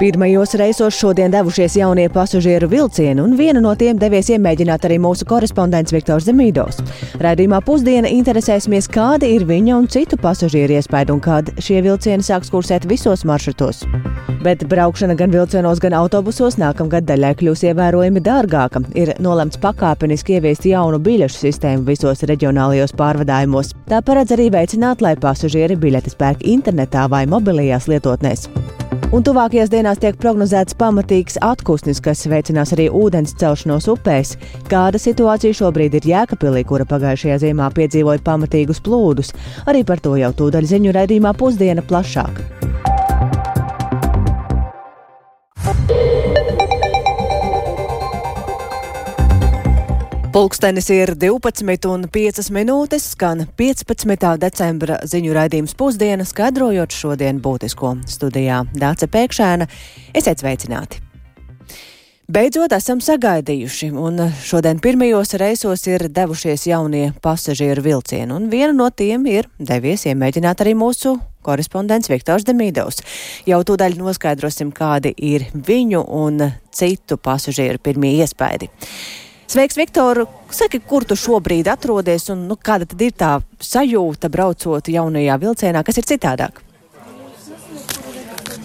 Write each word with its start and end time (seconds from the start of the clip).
Pirmajos 0.00 0.54
reisos 0.54 0.94
šodien 0.96 1.28
devušies 1.28 1.74
jaunie 1.76 2.06
pasažieru 2.08 2.68
vilcieni, 2.72 3.20
un 3.20 3.34
vienu 3.36 3.60
no 3.60 3.74
tiem 3.76 3.98
devies 4.00 4.30
iemēģināt 4.32 4.86
arī 4.88 4.96
mūsu 4.96 5.26
korespondents 5.28 5.92
Viktors 5.92 6.24
Zemīdovs. 6.24 6.78
Radījumā 7.20 7.58
pusdiena 7.66 8.08
interesēsimies, 8.08 8.88
kādi 8.88 9.28
ir 9.34 9.44
viņa 9.44 9.76
un 9.76 9.90
citu 9.92 10.16
pasažieru 10.16 10.78
iespēja 10.78 11.12
un 11.12 11.20
kad 11.20 11.52
šie 11.60 11.82
vilcieni 11.84 12.24
sāks 12.24 12.48
kursēt 12.48 12.88
visos 12.88 13.26
maršrutos. 13.28 13.84
Bet 14.40 14.64
braukšana 14.72 15.20
gan 15.20 15.36
vilcienos, 15.36 15.84
gan 15.84 15.98
autobusos 16.00 16.56
nākamgad 16.56 17.04
daļai 17.04 17.36
kļūs 17.36 17.68
ievērojami 17.68 18.24
dārgāka. 18.24 18.80
Ir 18.96 19.12
nolemts 19.20 19.60
pakāpeniski 19.60 20.40
ieviest 20.40 20.64
jaunu 20.64 20.96
biļešu 20.96 21.44
sistēmu 21.44 21.84
visos 21.92 22.24
reģionālajos 22.24 22.96
pārvadājumos. 22.96 23.76
Tā 23.92 24.00
paredz 24.00 24.32
arī 24.32 24.48
veicināt, 24.56 25.04
lai 25.04 25.18
pasažieri 25.20 25.76
biļetes 25.76 26.16
pērk 26.16 26.48
internetā 26.56 27.04
vai 27.12 27.26
mobilajās 27.28 27.92
lietotnēs. 27.92 28.48
Un 29.10 29.24
tuvākajās 29.26 29.72
dienās 29.72 29.98
tiek 29.98 30.14
prognozēts 30.22 30.76
pamatīgs 30.78 31.40
atpūsnis, 31.42 31.98
kas 32.04 32.22
veicinās 32.30 32.70
arī 32.76 32.86
ūdens 32.94 33.34
celšanos 33.40 33.88
upēs. 33.90 34.36
Kāda 34.70 35.00
situācija 35.02 35.56
šobrīd 35.58 35.98
ir 35.98 36.06
Jēkabīlī, 36.12 36.62
kura 36.70 36.86
pagājušajā 36.86 37.40
ziemā 37.42 37.72
piedzīvoja 37.74 38.22
pamatīgus 38.22 38.78
plūdus? 38.86 39.34
Arī 39.66 39.82
par 39.82 39.98
to 40.06 40.14
jau 40.20 40.30
tūdaļ 40.44 40.72
ziņu 40.76 40.94
raidījumā 40.94 41.34
pusdiena 41.42 41.82
plašāk. 41.82 42.59
Pulkstenis 50.30 50.86
ir 50.94 51.10
12,5 51.18 52.52
minūtes, 52.54 53.02
skan 53.16 53.48
15. 53.58 54.28
decembra 54.38 55.00
ziņu 55.02 55.32
raidījums 55.34 55.72
pusdiena, 55.74 56.22
skaidrojot 56.22 56.94
šodien 56.94 57.40
būtisko 57.42 57.96
studijā 58.06 58.60
Dāce 58.70 59.08
Pēkšēna. 59.10 59.66
Esiet 60.14 60.38
sveicināti! 60.38 61.00
Beidzot 62.30 62.70
esam 62.76 63.00
sagaidījuši, 63.02 63.88
un 63.90 64.20
šodien 64.46 64.78
pirmajos 64.78 65.34
reisos 65.42 65.82
ir 65.90 66.04
devušies 66.14 66.68
jaunie 66.68 67.08
pasažieru 67.24 67.82
vilcieni, 67.88 68.30
un 68.30 68.46
viena 68.52 68.70
no 68.76 68.86
tiem 68.94 69.24
ir 69.26 69.48
devies 69.58 70.06
iemēģināt 70.12 70.62
arī 70.62 70.76
mūsu 70.78 71.16
korespondents 71.42 72.12
Viktors 72.12 72.46
Demīdovs. 72.46 73.02
Jau 73.50 73.58
tūdaļ 73.66 73.98
noskaidrosim, 73.98 74.70
kādi 74.70 75.10
ir 75.16 75.48
viņu 75.50 76.04
un 76.06 76.52
citu 76.70 77.18
pasažieru 77.18 77.82
pirmie 77.82 78.14
iespaidi. 78.22 78.70
Sveiks, 79.50 79.74
Viktor! 79.74 80.28
Saki, 80.54 80.78
kur 80.86 81.02
tu 81.02 81.16
šobrīd 81.18 81.66
atrodies 81.72 82.28
un 82.30 82.44
nu, 82.46 82.54
kāda 82.54 82.86
tad 82.86 83.00
ir 83.02 83.16
tā 83.18 83.30
sajūta 83.66 84.28
braucot 84.30 84.86
jaunajā 84.94 85.38
vilcienā, 85.42 85.82
kas 85.82 85.98
ir 85.98 86.06
citādāk? 86.06 86.60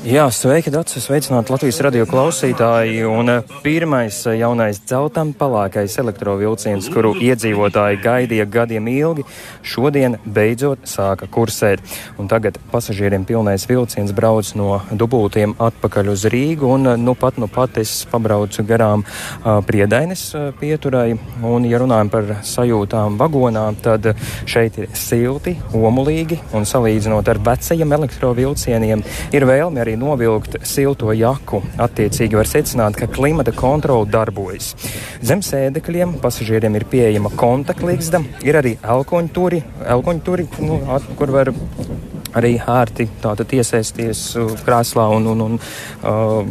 Jā, 0.06 0.28
sveiki, 0.30 0.70
Dārts! 0.70 1.00
Sveicināti 1.02 1.50
Latvijas 1.50 1.80
radio 1.82 2.06
klausītāji! 2.06 3.00
Un 3.10 3.32
eh, 3.40 3.54
pirmais 3.66 4.20
eh, 4.30 4.36
jaunais 4.38 4.78
dzeltam 4.78 5.32
palākais 5.34 5.96
elektrovilciens, 5.98 6.92
kuru 6.94 7.16
iedzīvotāji 7.18 7.98
gaidīja 8.04 8.46
gadiem 8.46 8.86
ilgi, 8.92 9.26
šodien 9.66 10.20
beidzot 10.30 10.84
sāka 10.86 11.26
kursēt. 11.26 11.82
Un 12.22 12.30
tagad 12.30 12.60
pasažieriem 12.70 13.26
pilnais 13.26 13.66
vilciens 13.66 14.14
brauc 14.14 14.52
no 14.54 14.76
dubultiem 14.94 15.56
atpakaļ 15.58 16.14
uz 16.14 16.28
Rīgu. 16.30 16.70
Un 16.76 16.92
eh, 16.92 17.02
nu 17.02 17.18
pat, 17.18 17.42
nu 17.42 17.50
pat 17.50 17.82
es 17.82 17.96
pabraucu 18.12 18.62
garām 18.62 19.02
uh, 19.08 19.58
Priedaines 19.66 20.28
uh, 20.38 20.52
pieturai. 20.62 21.18
Un, 21.42 21.66
ja 21.66 21.82
runājam 21.82 22.14
par 22.14 22.30
sajūtām 22.46 23.18
vagonā, 23.18 23.66
tad 23.82 24.12
šeit 24.46 24.78
ir 24.84 24.94
silti, 24.94 25.58
omulīgi 25.74 26.44
un 26.54 26.70
salīdzinot 26.70 27.34
ar 27.34 27.42
vecajiem 27.50 28.00
elektrovilcieniem 28.00 29.06
ir 29.34 29.50
vēlme 29.50 29.82
arī 29.82 29.95
arī 29.96 30.02
novilkt 30.02 30.58
silto 30.66 31.14
jaku. 31.14 31.62
Attiecīgi 31.80 32.36
var 32.36 32.48
secināt, 32.48 32.96
ka 33.00 33.08
klimata 33.08 33.52
kontrole 33.56 34.08
darbojas. 34.10 34.76
Zem 35.24 35.42
sēdekļiem 35.42 36.20
pasažieriem 36.22 36.76
ir 36.76 36.86
pieejama 36.86 37.32
kontaktligzda, 37.36 38.22
ir 38.44 38.56
arī 38.60 38.78
elkoņturi, 38.84 39.64
elkoņturi 39.88 40.48
nu, 40.62 40.80
kur 41.18 41.32
var 41.32 41.52
arī 42.36 42.58
ērti 42.60 43.08
tātad 43.24 43.54
iesaisties 43.56 44.36
uh, 44.36 44.52
krēslā 44.66 45.08
un, 45.16 45.30
un, 45.32 45.44
un 45.46 45.56
uh, 46.04 46.44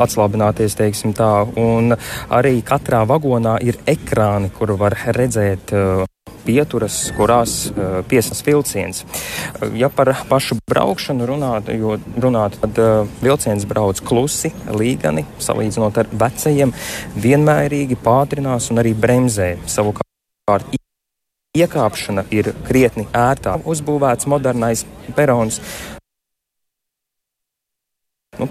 atslābināties, 0.00 0.78
teiksim 0.78 1.12
tā. 1.12 1.44
Un 1.60 1.92
arī 2.32 2.62
katrā 2.64 3.04
vagonā 3.04 3.58
ir 3.60 3.76
ekrāni, 3.86 4.48
kur 4.56 4.72
var 4.80 4.96
redzēt 5.12 5.76
uh, 5.76 6.08
pieturas, 6.46 6.96
kurās 7.16 7.70
uh, 7.70 8.00
piesas 8.08 8.42
vilciens. 8.46 9.04
Uh, 9.04 9.70
ja 9.78 9.88
par 9.92 10.12
pašu 10.28 10.58
braukšanu 10.68 11.26
runāt, 11.28 11.70
runāt, 12.20 12.58
tad 12.62 12.82
uh, 12.82 13.08
vilciens 13.22 13.66
brauc 13.68 14.02
klusi, 14.04 14.52
līgani, 14.70 15.24
salīdzinot 15.42 16.02
ar 16.02 16.12
vecajiem, 16.24 16.74
vienmērīgi 17.22 17.98
pātrinās 18.02 18.70
un 18.72 18.82
arī 18.82 18.94
bremzē. 18.98 19.54
Savukārt 19.70 20.78
iekāpšana 21.58 22.26
ir 22.32 22.52
krietni 22.66 23.06
ērtāk. 23.12 23.66
Uzbūvēts 23.68 24.28
modernais 24.30 24.86
perons. 25.16 25.60
Nu, 28.40 28.48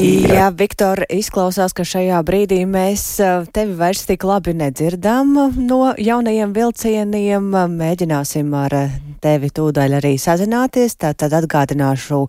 Jā, 0.00 0.46
Viktor, 0.56 1.02
izklausās, 1.12 1.74
ka 1.76 1.84
šajā 1.84 2.22
brīdī 2.24 2.62
mēs 2.64 3.02
eh, 3.20 3.42
tevi 3.52 3.74
vairs 3.76 4.06
tik 4.08 4.22
labi 4.24 4.54
nedzirdam 4.56 5.34
no 5.60 5.80
jaunajiem 6.00 6.54
vilcieniem. 6.56 7.50
Mēģināsim 7.74 8.54
ar 8.56 8.76
tevi 9.20 9.50
tūdaļ 9.52 9.98
arī 9.98 10.14
sazināties. 10.16 10.96
Tātad 11.04 11.36
atgādināšu, 11.42 12.22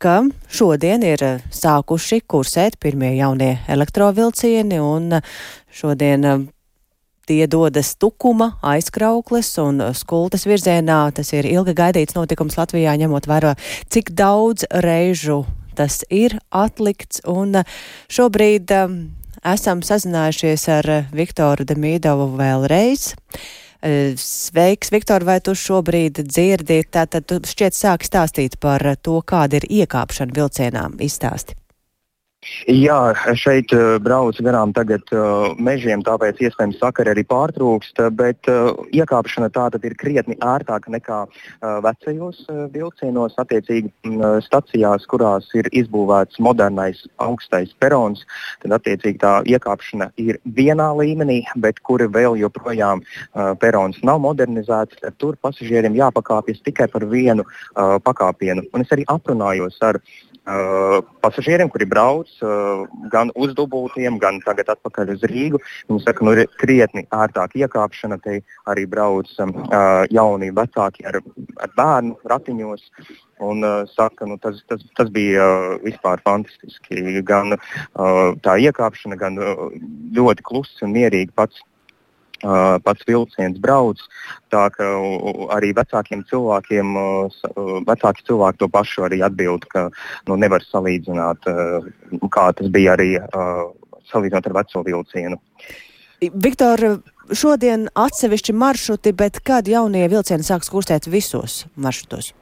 ka 0.00 0.22
šodien 0.48 1.04
ir 1.04 1.26
sākuši 1.52 2.22
kursēt 2.24 2.80
pirmie 2.80 3.12
jaunie 3.18 3.52
elektrovilcieni 3.68 4.80
un 4.80 5.20
šodien 5.68 6.48
tie 7.28 7.44
dodas 7.52 7.98
Tukuma, 8.00 8.54
aizkraukles 8.64 9.52
un 9.60 9.90
skultas 9.92 10.48
virzienā. 10.48 11.02
Tas 11.12 11.36
ir 11.36 11.52
ilgi 11.52 11.76
gaidīts 11.84 12.16
notikums 12.16 12.56
Latvijā, 12.56 12.96
ņemot 13.04 13.28
vērā, 13.28 13.58
cik 13.92 14.16
daudz 14.16 14.70
reižu 14.72 15.42
tas 15.80 16.02
ir 16.12 16.36
atlikts. 16.52 17.24
Un 17.30 17.62
uh, 17.62 17.80
šobrīd 18.12 18.70
um, 18.76 19.00
esam 19.40 19.82
sazinājušies 19.86 20.68
ar 20.76 20.92
uh, 20.92 21.10
Viktoru 21.16 21.66
Demīdovu 21.68 22.30
vēlreiz. 22.40 23.14
Sveiks, 23.80 24.90
Viktor, 24.92 25.24
vai 25.24 25.38
tu 25.40 25.54
šobrīd 25.56 26.18
dzirdi? 26.28 26.82
Tātad 26.92 27.24
tu 27.24 27.38
šķiet 27.48 27.72
sāki 27.72 28.10
stāstīt 28.10 28.58
par 28.60 28.84
to, 29.00 29.22
kāda 29.24 29.56
ir 29.56 29.64
iekāpšana 29.80 30.36
vilcienām. 30.36 30.98
Izstāsti. 31.00 31.56
Jā, 32.72 33.12
šeit 33.36 33.68
uh, 33.76 33.98
brauc 34.00 34.38
garām 34.40 34.70
tagad 34.72 35.10
uh, 35.12 35.50
mežiem, 35.60 36.00
tāpēc 36.00 36.38
iespējams 36.40 36.78
sakari 36.80 37.12
arī 37.12 37.24
pārtrūkst, 37.28 38.00
bet 38.16 38.48
uh, 38.48 38.70
iekāpšana 38.96 39.50
tā 39.52 39.66
tad 39.74 39.84
ir 39.84 39.92
krietni 40.00 40.38
ērtāka 40.40 40.88
nekā 40.88 41.18
vecajos 41.84 42.38
vilcienos, 42.72 43.34
attiecīgi 43.42 43.90
uh, 43.92 44.38
stacijās, 44.40 45.04
kurās 45.10 45.50
ir 45.52 45.68
izbūvēts 45.82 46.40
modernais 46.40 47.02
augstais 47.20 47.74
perons, 47.76 48.24
tad 48.64 48.78
attiecīgi 48.78 49.20
tā 49.20 49.34
iekāpšana 49.44 50.08
ir 50.24 50.40
vienā 50.56 50.88
līmenī, 50.96 51.42
bet 51.60 51.82
kuri 51.84 52.08
vēl 52.08 52.38
joprojām 52.40 53.04
perons 53.60 54.00
nav 54.06 54.22
modernizēts, 54.24 55.04
tur 55.20 55.36
pasažieriem 55.44 55.98
jāpakāpjas 55.98 56.64
tikai 56.64 56.88
par 56.88 57.04
vienu 57.12 57.44
pakāpienu. 57.76 58.64
Un 58.72 58.86
es 58.86 58.96
arī 58.96 59.04
aprunājos 59.12 59.76
ar 59.84 60.00
uh, 60.00 60.16
Uh, 60.50 60.98
pasažieriem, 61.22 61.68
kuri 61.70 61.86
brauc 61.86 62.30
uh, 62.42 62.82
gan 63.12 63.30
uz 63.38 63.52
dubultiem, 63.54 64.16
gan 64.18 64.40
tagad 64.42 64.72
atpakaļ 64.72 65.12
uz 65.14 65.22
Rīgu. 65.30 65.60
Viņi 65.86 66.02
saka, 66.02 66.16
ka 66.18 66.26
nu, 66.26 66.32
ir 66.34 66.50
krietni 66.58 67.04
ērtāk 67.14 67.54
iekāpšana. 67.60 68.18
Te 68.24 68.40
arī 68.72 68.88
brauc 68.90 69.30
uh, 69.38 69.52
jauni 70.10 70.50
vecāki 70.56 71.06
ar, 71.06 71.20
ar 71.62 71.74
bērnu 71.76 72.18
ratiņos. 72.32 72.82
Un, 73.46 73.62
uh, 73.62 73.86
saka, 73.94 74.26
nu, 74.26 74.40
tas, 74.42 74.58
tas, 74.66 74.82
tas 74.98 75.12
bija 75.14 75.46
uh, 75.46 75.78
vispār 75.84 76.18
fantastiski. 76.26 77.20
Gan 77.30 77.54
uh, 77.54 78.34
tā 78.42 78.58
iekāpšana, 78.66 79.20
gan 79.20 79.38
uh, 79.38 79.68
ļoti 80.18 80.50
kluss 80.50 80.82
un 80.82 80.96
mierīgi 80.98 81.30
pats 81.38 81.62
pats 82.40 83.06
vilciens 83.08 83.58
brauc. 83.60 84.00
Tā 84.52 84.66
ka 84.74 84.88
arī 85.56 85.72
vecākiem 85.76 86.24
cilvēkiem, 86.30 86.96
vecāki 87.88 88.26
cilvēki 88.28 88.62
to 88.62 88.70
pašu 88.72 89.06
arī 89.08 89.20
atbild, 89.26 89.68
ka 89.70 89.88
nu, 90.28 90.36
nevar 90.40 90.64
salīdzināt, 90.66 91.46
kā 92.32 92.48
tas 92.56 92.72
bija 92.72 92.96
arī 92.96 93.12
salīdzinot 94.10 94.50
ar 94.50 94.58
veco 94.62 94.84
vilcienu. 94.86 95.40
Viktor, 96.20 97.00
šodien 97.32 97.88
atsevišķi 97.96 98.52
maršruti, 98.52 99.14
bet 99.16 99.40
kad 99.44 99.68
jaunie 99.68 100.04
vilcieni 100.12 100.44
sāks 100.44 100.68
kustēt 100.72 101.08
visos 101.08 101.64
maršrutos? 101.80 102.34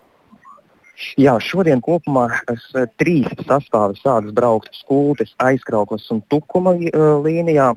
Jā, 1.15 1.37
šodien 1.39 1.79
kopumā 1.79 2.25
es, 2.51 2.65
trīs 2.99 3.29
sastāvi 3.47 3.95
sāks 4.01 4.33
braukt 4.35 4.75
skultes, 4.75 5.31
aizkrauklas 5.39 6.09
un 6.11 6.25
tukuma 6.27 6.73
uh, 6.75 7.21
līnijā. 7.23 7.69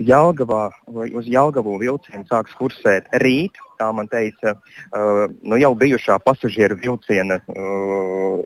Jelgavā, 0.00 0.70
uz 0.90 1.26
Jelgavu 1.28 1.78
vilcienu 1.80 2.24
sāks 2.30 2.54
kursēt 2.58 3.10
rīt. 3.22 3.58
tā 3.80 3.86
man 3.96 4.04
teica, 4.12 4.52
uh, 4.92 5.22
nu 5.40 5.56
jau 5.56 5.70
bijušā 5.72 6.18
pasažieru 6.20 6.76
vilciena 6.76 7.38
uh, 7.48 8.42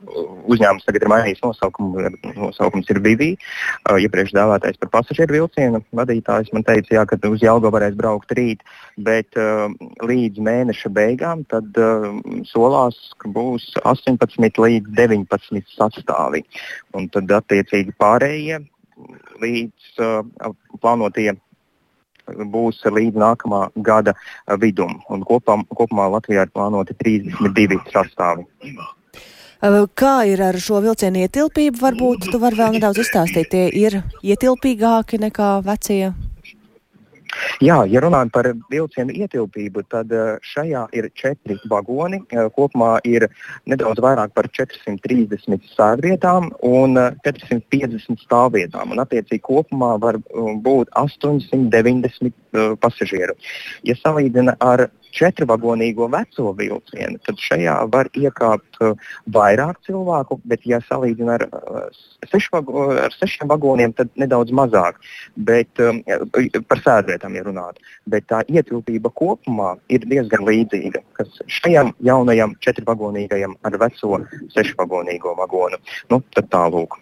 uzņēmums 0.46 0.84
tagad 0.86 1.02
ir 1.02 1.10
mainījis 1.10 1.42
nosaukumu. 1.42 2.04
Nosaukums 2.36 2.90
ir 2.94 3.00
Vivī, 3.02 3.30
uh, 3.34 3.98
iepriekš 3.98 4.30
dēvētais 4.36 4.78
par 4.78 4.92
pasažieru 4.92 5.40
vilcienu 5.40 5.80
vadītājs. 5.90 6.52
Man 6.54 6.62
teica, 6.62 6.94
jā, 7.00 7.02
ka 7.10 7.18
uz 7.26 7.42
Jālgo 7.42 7.72
varēs 7.74 7.96
braukt 7.98 8.30
rīt, 8.38 8.62
bet 8.94 9.34
uh, 9.34 9.66
līdz 10.06 10.38
mēneša 10.38 10.92
beigām 10.94 11.42
tad 11.50 11.82
uh, 11.82 12.06
solās, 12.46 13.00
ka 13.18 13.32
būs 13.34 13.72
18 13.82 14.62
līdz 14.62 14.94
19 14.94 15.74
sastāvi. 15.74 16.44
Un 16.94 17.10
tad 17.10 17.34
attiecīgi 17.42 17.96
pārējie 17.98 18.62
līdz 19.42 19.98
uh, 19.98 20.54
plānotie 20.78 21.32
būs 22.26 22.82
līdz 22.84 23.20
nākamā 23.20 23.68
gada 23.76 24.14
vidum. 24.60 25.00
Un 25.10 25.24
kopā, 25.26 25.58
kopumā 25.76 26.08
Latvijā 26.16 26.46
ir 26.46 26.52
plānoti 26.54 26.96
32 27.04 27.80
sastāvi. 27.92 28.46
Kā 29.96 30.14
ir 30.28 30.42
ar 30.44 30.58
šo 30.60 30.82
vilcienu 30.84 31.24
ietilpību? 31.24 31.80
Varbūt 31.80 32.28
tu 32.32 32.40
vari 32.42 32.58
vēl 32.58 32.76
nedaudz 32.76 33.00
izstāstīt. 33.00 33.48
Tie 33.54 33.68
ir 33.72 34.02
ietilpīgāki 34.20 35.22
nekā 35.22 35.50
vecie 35.64 36.12
Jā, 37.64 37.80
ja 37.90 38.02
runājam 38.02 38.30
par 38.34 38.48
vilcienu 38.72 39.14
ietilpību, 39.24 39.84
tad 39.92 40.12
eh, 40.14 40.34
šajā 40.52 40.84
ir 40.96 41.08
četri 41.18 41.56
vagoni. 41.70 42.20
Eh, 42.30 42.48
kopumā 42.54 42.96
ir 43.08 43.28
nedaudz 43.70 44.02
vairāk 44.04 44.34
par 44.36 44.48
430 44.54 45.68
sēdvietām 45.74 46.50
un 46.66 46.98
450 47.26 48.14
eh, 48.14 48.24
stāvvietām. 48.24 48.94
Un, 48.94 49.02
attiecīgi, 49.04 49.42
kopumā 49.44 49.94
var 50.02 50.20
būt 50.64 50.92
890 51.00 52.78
pasažieru. 52.82 53.34
Ja 53.86 53.96
salīdzina 53.98 54.56
ar 54.62 54.88
četrvagonīgo 55.14 56.08
veco 56.12 56.52
vilcienu, 56.58 57.20
tad 57.26 57.40
šajā 57.40 57.76
var 57.92 58.10
iekāpt 58.18 58.80
uh, 58.82 58.94
vairāk 59.34 59.80
cilvēku, 59.86 60.40
bet, 60.50 60.64
ja 60.68 60.80
salīdzina 60.88 61.38
ar, 61.38 61.46
uh, 61.50 62.04
sešvago, 62.30 62.86
ar 63.06 63.14
sešiem 63.14 63.50
vagoniem, 63.50 63.94
tad 63.96 64.10
nedaudz 64.20 64.54
mazāk. 64.54 65.00
Bet, 65.36 65.70
um, 65.82 66.02
par 66.68 66.82
sēdvietām, 66.84 67.36
ja 67.38 67.44
runāt. 67.46 67.80
Bet 68.10 68.28
tā 68.32 68.42
ietilpība 68.50 69.12
kopumā 69.14 69.74
ir 69.92 70.06
diezgan 70.10 70.46
līdzīga, 70.48 71.02
kas 71.18 71.40
šajam 71.60 71.94
jaunajam 72.04 72.56
četrvagonīgajam 72.64 73.56
ar 73.64 73.78
veco 73.80 74.20
sešvagonīgo 74.54 75.36
vagonu. 75.38 75.80
Nu, 76.12 76.20
tad 76.34 76.50
tālūk. 76.52 76.98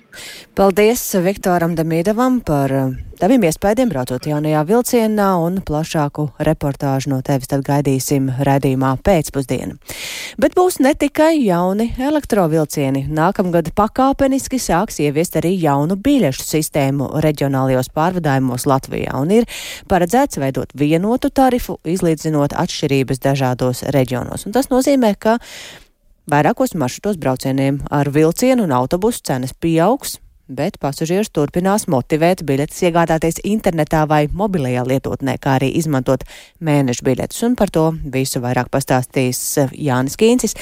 Paldies 0.59 1.05
Viktoram 1.25 1.77
Damīdavam 1.79 2.43
par 2.45 2.77
uh, 2.77 2.93
taviem 3.23 3.45
iespējām 3.47 3.91
braucot 3.93 4.25
jaunajā 4.27 4.61
vilcienā 4.67 5.29
un 5.39 5.61
plašāku 5.63 6.25
reportāžu 6.43 7.13
no 7.13 7.21
tevis 7.23 7.53
tad 7.53 7.63
gaidīsim 7.67 8.27
redzījumā 8.49 8.97
pēcpusdienu. 9.07 9.77
Bet 10.43 10.57
būs 10.59 10.81
ne 10.83 10.91
tikai 10.99 11.37
jauni 11.39 11.93
elektrovilcieni. 12.03 13.05
Nākamgad 13.15 13.71
pakāpeniski 13.79 14.59
sāks 14.59 14.99
ieviest 15.05 15.39
arī 15.39 15.53
jaunu 15.63 15.95
biļešu 16.03 16.49
sistēmu 16.49 17.13
reģionālajos 17.23 17.93
pārvadājumos 17.95 18.67
Latvijā 18.67 19.15
un 19.21 19.37
ir 19.39 19.47
paredzēts 19.93 20.43
veidot 20.43 20.75
vienotu 20.75 21.31
tarifu, 21.31 21.79
izlīdzinot 21.87 22.59
atšķirības 22.59 23.23
dažādos 23.23 23.85
reģionos. 23.95 24.49
Un 24.49 24.59
tas 24.59 24.73
nozīmē, 24.75 25.15
ka 25.15 25.39
Vairākos 26.31 26.77
maršrutos 26.79 27.17
braucieniem 27.19 27.81
ar 27.91 28.07
vilcienu 28.15 28.63
un 28.63 28.71
autobusu 28.77 29.25
cenas 29.27 29.51
pieaugs, 29.59 30.21
bet 30.49 30.79
pasažierus 30.83 31.33
turpinās 31.35 31.87
motivēt 31.91 32.45
biļetes 32.47 32.83
iegādāties 32.89 33.43
internetā 33.49 34.07
vai 34.09 34.25
mobilajā 34.33 34.87
lietotnē, 34.89 35.37
kā 35.43 35.59
arī 35.59 35.73
izmantot 35.79 36.25
mēnešu 36.61 37.07
biļetes. 37.07 37.45
Un 37.49 37.57
par 37.59 37.71
to 37.75 37.91
visu 38.15 38.43
vairāk 38.43 38.73
pastāstīs 38.73 39.43
Jānis 39.73 40.19
Kīncis. 40.21 40.59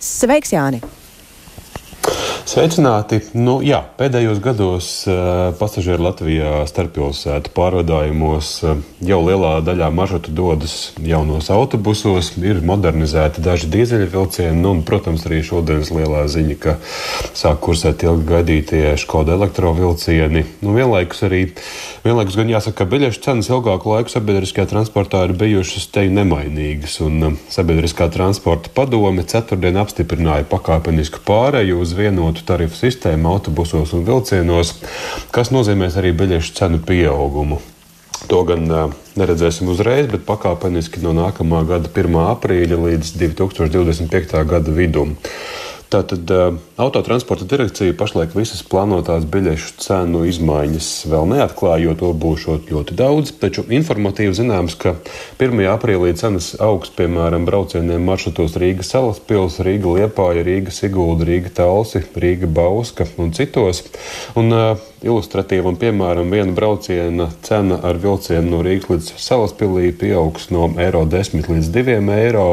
Sveiks, 0.00 0.54
Jāni! 0.56 0.80
Sveicināti! 2.48 3.20
Nu, 3.36 3.58
jā, 3.64 3.82
pēdējos 3.98 4.38
gados 4.42 4.86
uh, 5.08 5.50
pasažieru 5.58 6.06
Latvijā 6.06 6.62
starppilsētu 6.68 7.52
pārvadājumos 7.52 8.52
uh, 8.64 8.78
jau 9.04 9.18
lielā 9.26 9.58
daļā 9.66 9.90
maršrutu 9.92 10.32
dodas 10.34 10.74
jaunos 11.04 11.50
autobusos, 11.52 12.32
ir 12.40 12.62
modernizēti 12.64 13.44
daži 13.44 13.68
dīzeļvilcieni, 13.74 14.56
nu, 14.62 14.72
un, 14.76 14.82
protams, 14.88 15.26
arī 15.28 15.42
šodienas 15.46 15.92
lielā 15.92 16.24
ziņa, 16.32 16.56
ka 16.62 16.76
sāk 17.36 17.60
kursēt 17.66 18.06
ilgi 18.06 18.28
gaidītie 18.30 18.82
Škoda 19.00 19.36
elektrovilcieni. 19.36 20.46
Nu, 20.64 20.72
vienlaikus 20.78 21.24
arī, 21.28 21.42
vienlaikus 22.06 22.40
gan 22.40 22.54
jāsaka, 22.54 22.78
ka 22.80 22.88
biļešu 22.94 23.24
cenas 23.26 23.52
ilgāku 23.52 23.92
laiku 23.92 24.14
sabiedriskajā 24.14 24.70
transportā 24.72 25.26
ir 25.28 25.36
bijušas 25.40 25.90
te 25.92 26.06
nemainīgas, 26.08 26.96
un 27.04 27.20
uh, 27.28 27.38
sabiedriskā 27.52 28.08
transporta 28.14 28.72
padome 28.74 29.26
ceturtdien 29.28 29.80
apstiprināja 29.84 30.48
pakāpenisku 30.48 31.20
pāreju 31.28 31.82
uz 31.84 31.94
vienu 31.96 32.29
vienotu 32.30 32.46
tarifu 32.46 32.76
sistēmu 32.78 33.28
autobusos 33.28 33.92
un 33.92 34.04
vilcienos, 34.06 34.76
kas 35.34 35.50
nozīmēs 35.50 35.96
arī 35.98 36.12
biļešu 36.14 36.54
cenu 36.54 36.78
pieaugumu. 36.78 37.58
To 38.28 38.44
gan 38.44 38.68
neredzēsim 39.18 39.68
uzreiz, 39.72 40.06
bet 40.06 40.26
pakāpeniski 40.28 41.02
no 41.02 41.12
nākamā 41.16 41.64
gada 41.66 41.88
1. 41.88 42.14
aprīļa 42.36 42.78
līdz 42.78 43.14
2025. 43.18 44.44
gada 44.46 44.70
vidum. 44.70 45.16
Tātad 45.90 46.30
autotransporta 46.78 47.48
direkcija 47.50 47.96
pašlaik 47.98 48.36
visas 48.38 48.60
plānotās 48.62 49.24
biļešu 49.26 49.72
cenu 49.82 50.20
izmaiņas 50.30 50.90
vēl 51.10 51.26
neatklāja, 51.32 51.88
jo 51.88 51.94
to 51.98 52.10
būs 52.14 52.44
ļoti 52.70 52.94
daudz. 52.94 53.32
Taču 53.42 53.64
informatīvi 53.66 54.36
zināms, 54.38 54.76
ka 54.78 54.94
1. 55.42 55.64
aprīlī 55.72 56.12
cenas 56.20 56.52
augs 56.62 56.94
piemēram 56.94 57.48
braucieniem 57.48 58.06
maršrutos 58.06 58.54
Rīga 58.62 58.86
Salaspils, 58.86 59.58
Rīga 59.66 59.96
Liepāja, 59.96 60.46
Rīga 60.46 60.70
Sigulda, 60.74 61.26
Rīga 61.26 61.50
Talsi, 61.58 62.04
Rīga 62.14 62.46
Bauska 62.46 63.08
un 63.18 63.34
citos. 63.34 63.82
Un, 64.38 64.54
uh, 64.54 64.86
ilustratīvam 65.00 65.78
piemēram 65.80 66.32
viena 66.32 66.52
brauciena 66.52 67.30
cena 67.44 67.78
ar 67.86 67.98
vilcienu 68.00 68.52
no 68.52 68.60
Rīgas 68.64 68.90
līdz 68.90 69.12
Salaspilī 69.20 69.92
pieaugs 69.96 70.50
no 70.52 70.68
eiro 70.80 71.06
10 71.08 71.48
līdz 71.48 71.70
2 71.76 71.96
eiro 72.18 72.48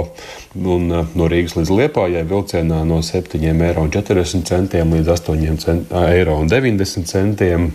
un 0.56 0.88
no 0.88 1.28
Rīgas 1.28 1.58
līdz 1.60 1.74
Liepājai 1.80 2.24
vilcienā 2.28 2.84
no 2.88 3.02
7,40 3.34 4.78
eiro 4.78 4.88
līdz 4.94 5.12
8,90 5.16 6.00
eiro. 6.12 7.68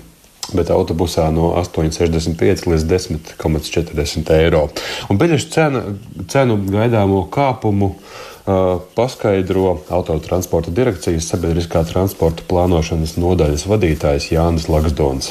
Bet 0.52 0.72
autobusā 0.75 1.28
no 1.31 1.52
8,65 1.60 2.66
līdz 2.66 2.87
10,40 2.90 4.32
eiro. 4.40 4.64
Un 5.08 5.20
biļešu 5.20 5.52
cena, 5.54 5.84
cenu 6.32 6.58
gaidāmo 6.66 7.22
kāpumu 7.32 7.93
uh, 7.93 8.82
paskaidro 8.96 9.78
autotransporta 9.87 10.75
direkcijas 10.75 11.31
sabiedriskā 11.31 11.84
transporta 11.87 12.43
plānošanas 12.50 13.14
nodaļas 13.23 13.68
vadītājs 13.71 14.32
Jānis 14.35 14.68
Lagsdons 14.73 15.30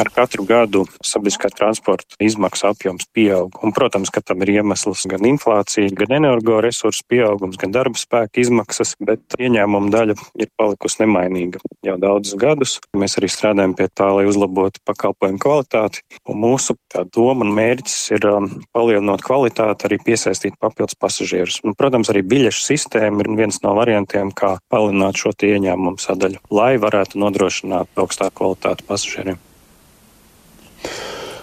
ar 0.00 0.10
katru 0.14 0.46
gadu 0.48 0.84
sabiedriskā 1.04 1.50
transporta 1.54 2.18
izmaksu 2.22 2.68
apjoms 2.70 3.08
pieaug. 3.14 3.56
Un, 3.64 3.74
protams, 3.76 4.12
ka 4.12 4.22
tam 4.24 4.42
ir 4.44 4.54
iemesls 4.58 5.06
gan 5.10 5.26
inflācija, 5.28 5.92
gan 5.96 6.16
energoresursu 6.20 7.04
pieaugums, 7.10 7.58
gan 7.60 7.74
darba 7.74 8.00
spēka 8.00 8.40
izmaksas, 8.42 8.96
bet 9.04 9.38
ieņēmuma 9.38 9.92
daļa 9.92 10.16
ir 10.40 10.50
palikusi 10.58 11.02
nemainīga 11.04 11.60
jau 11.86 11.96
daudzus 12.00 12.38
gadus. 12.40 12.78
Mēs 12.96 13.18
arī 13.20 13.30
strādājam 13.32 13.76
pie 13.78 13.88
tā, 13.92 14.10
lai 14.16 14.26
uzlabotu 14.28 14.82
pakalpojumu 14.88 15.40
kvalitāti. 15.42 16.04
Un 16.28 16.40
mūsu 16.44 16.76
doma 17.14 17.46
un 17.46 17.54
mērķis 17.56 17.98
ir 18.16 18.26
um, 18.30 18.48
palielinot 18.76 19.24
kvalitāti, 19.26 19.88
arī 19.88 20.00
piesaistīt 20.04 20.58
papildus 20.60 20.98
pasažierus. 21.00 21.60
Un, 21.64 21.76
protams, 21.78 22.12
arī 22.12 22.24
biļešu 22.26 22.66
sistēma 22.66 23.24
ir 23.24 23.32
viens 23.40 23.60
no 23.64 23.74
variantiem, 23.78 24.34
kā 24.36 24.56
palielināt 24.72 25.20
šo 25.20 25.34
ieņēmumu 25.34 26.00
sadaļu, 26.02 26.42
lai 26.54 26.74
varētu 26.80 27.20
nodrošināt 27.20 28.00
augstāku 28.00 28.42
kvalitāti 28.42 28.86
pasažieriem. 28.88 29.40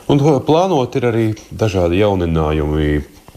Un 0.07 0.21
plānot 0.47 0.95
ir 0.95 1.07
arī 1.09 1.25
dažādi 1.51 1.99
jauninājumi 1.99 2.91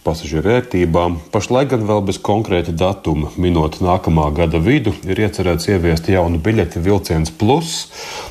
pasažieru 0.04 0.48
vērtībām. 0.48 1.18
Pašlaik 1.34 1.72
gan 1.74 1.84
vēl 1.88 2.02
bez 2.08 2.18
konkrēta 2.24 2.72
datuma, 2.76 3.30
minot 3.40 3.80
nākamā 3.84 4.30
gada 4.36 4.60
vidu, 4.62 4.94
ir 5.04 5.20
iecerēts 5.26 5.68
ieviest 5.70 6.08
jaunu 6.10 6.40
biļeti 6.42 6.80
vilciens 6.82 7.30
plus. 7.30 7.90